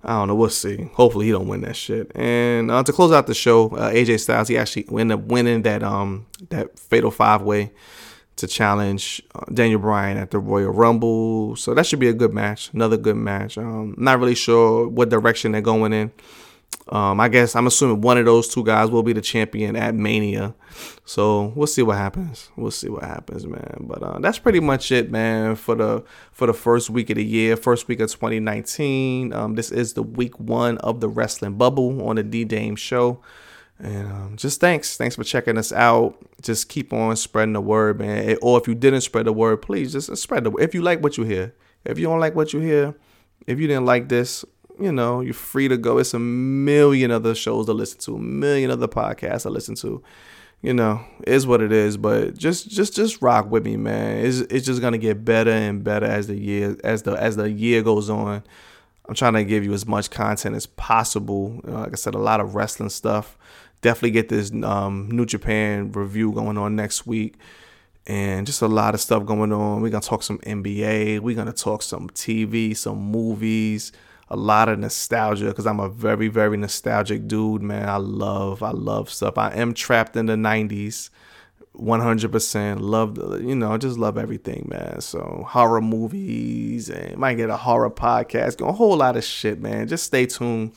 [0.04, 0.34] I don't know.
[0.34, 0.90] We'll see.
[0.92, 2.12] Hopefully, he don't win that shit.
[2.14, 5.62] And uh, to close out the show, uh, AJ Styles he actually ended up winning
[5.62, 7.72] that um that Fatal Five Way
[8.36, 11.56] to challenge uh, Daniel Bryan at the Royal Rumble.
[11.56, 12.72] So that should be a good match.
[12.72, 13.58] Another good match.
[13.58, 16.12] Um, not really sure what direction they're going in.
[16.88, 19.94] Um, I guess I'm assuming one of those two guys will be the champion at
[19.94, 20.54] Mania.
[21.04, 22.50] So we'll see what happens.
[22.56, 23.76] We'll see what happens, man.
[23.80, 27.24] But uh, that's pretty much it, man, for the for the first week of the
[27.24, 29.32] year, first week of 2019.
[29.32, 33.20] Um, this is the week one of the wrestling bubble on the Dee Dame show.
[33.82, 36.16] And um, just thanks, thanks for checking us out.
[36.42, 38.36] Just keep on spreading the word, man.
[38.42, 40.62] Or if you didn't spread the word, please just spread the word.
[40.62, 41.54] If you like what you hear,
[41.84, 42.94] if you don't like what you hear,
[43.46, 44.44] if you didn't like this,
[44.78, 45.98] you know, you're free to go.
[45.98, 50.02] It's a million other shows to listen to, a million other podcasts to listen to.
[50.62, 51.96] You know, is what it is.
[51.96, 54.24] But just just just rock with me, man.
[54.24, 57.50] It's it's just gonna get better and better as the year as the as the
[57.50, 58.42] year goes on.
[59.08, 61.60] I'm trying to give you as much content as possible.
[61.64, 63.38] You know, like I said, a lot of wrestling stuff.
[63.82, 67.36] Definitely get this um, New Japan review going on next week
[68.06, 69.82] and just a lot of stuff going on.
[69.82, 71.20] We're gonna talk some NBA.
[71.20, 73.92] We're gonna talk some TV, some movies,
[74.28, 77.88] a lot of nostalgia because I'm a very, very nostalgic dude, man.
[77.88, 79.38] I love, I love stuff.
[79.38, 81.10] I am trapped in the 90s.
[81.76, 87.56] 100% love you know just love everything man so horror movies and might get a
[87.56, 90.72] horror podcast a whole lot of shit man just stay tuned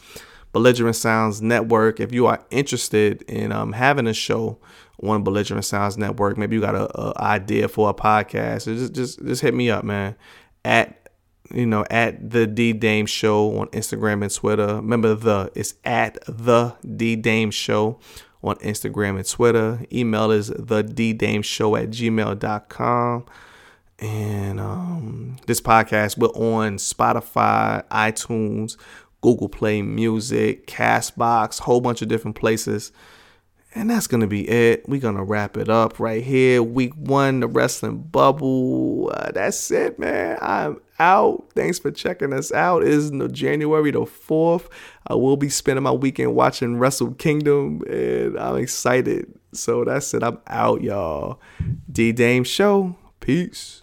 [0.53, 4.57] belligerent sounds network if you are interested in um, having a show
[5.01, 9.23] on belligerent sounds network maybe you got a, a idea for a podcast just just
[9.25, 10.15] just hit me up man
[10.63, 11.03] at
[11.51, 14.75] you know, at the Dee Dame Show on Instagram and Twitter.
[14.75, 17.99] Remember the it's at the Dee Dame Show
[18.41, 19.85] on Instagram and Twitter.
[19.91, 23.25] Email is the Dee Dame Show at gmail.com.
[23.99, 28.75] And um, this podcast we're on Spotify, iTunes,
[29.23, 32.91] Google Play Music, Castbox, whole bunch of different places.
[33.73, 34.87] And that's going to be it.
[34.87, 36.61] We're going to wrap it up right here.
[36.61, 39.11] Week one, the wrestling bubble.
[39.11, 40.37] Uh, that's it, man.
[40.41, 41.45] I'm out.
[41.55, 42.83] Thanks for checking us out.
[42.83, 44.67] It is January the 4th.
[45.07, 49.33] I will be spending my weekend watching Wrestle Kingdom, and I'm excited.
[49.53, 50.21] So that's it.
[50.21, 51.39] I'm out, y'all.
[51.89, 52.95] Dee Dame Show.
[53.21, 53.82] Peace.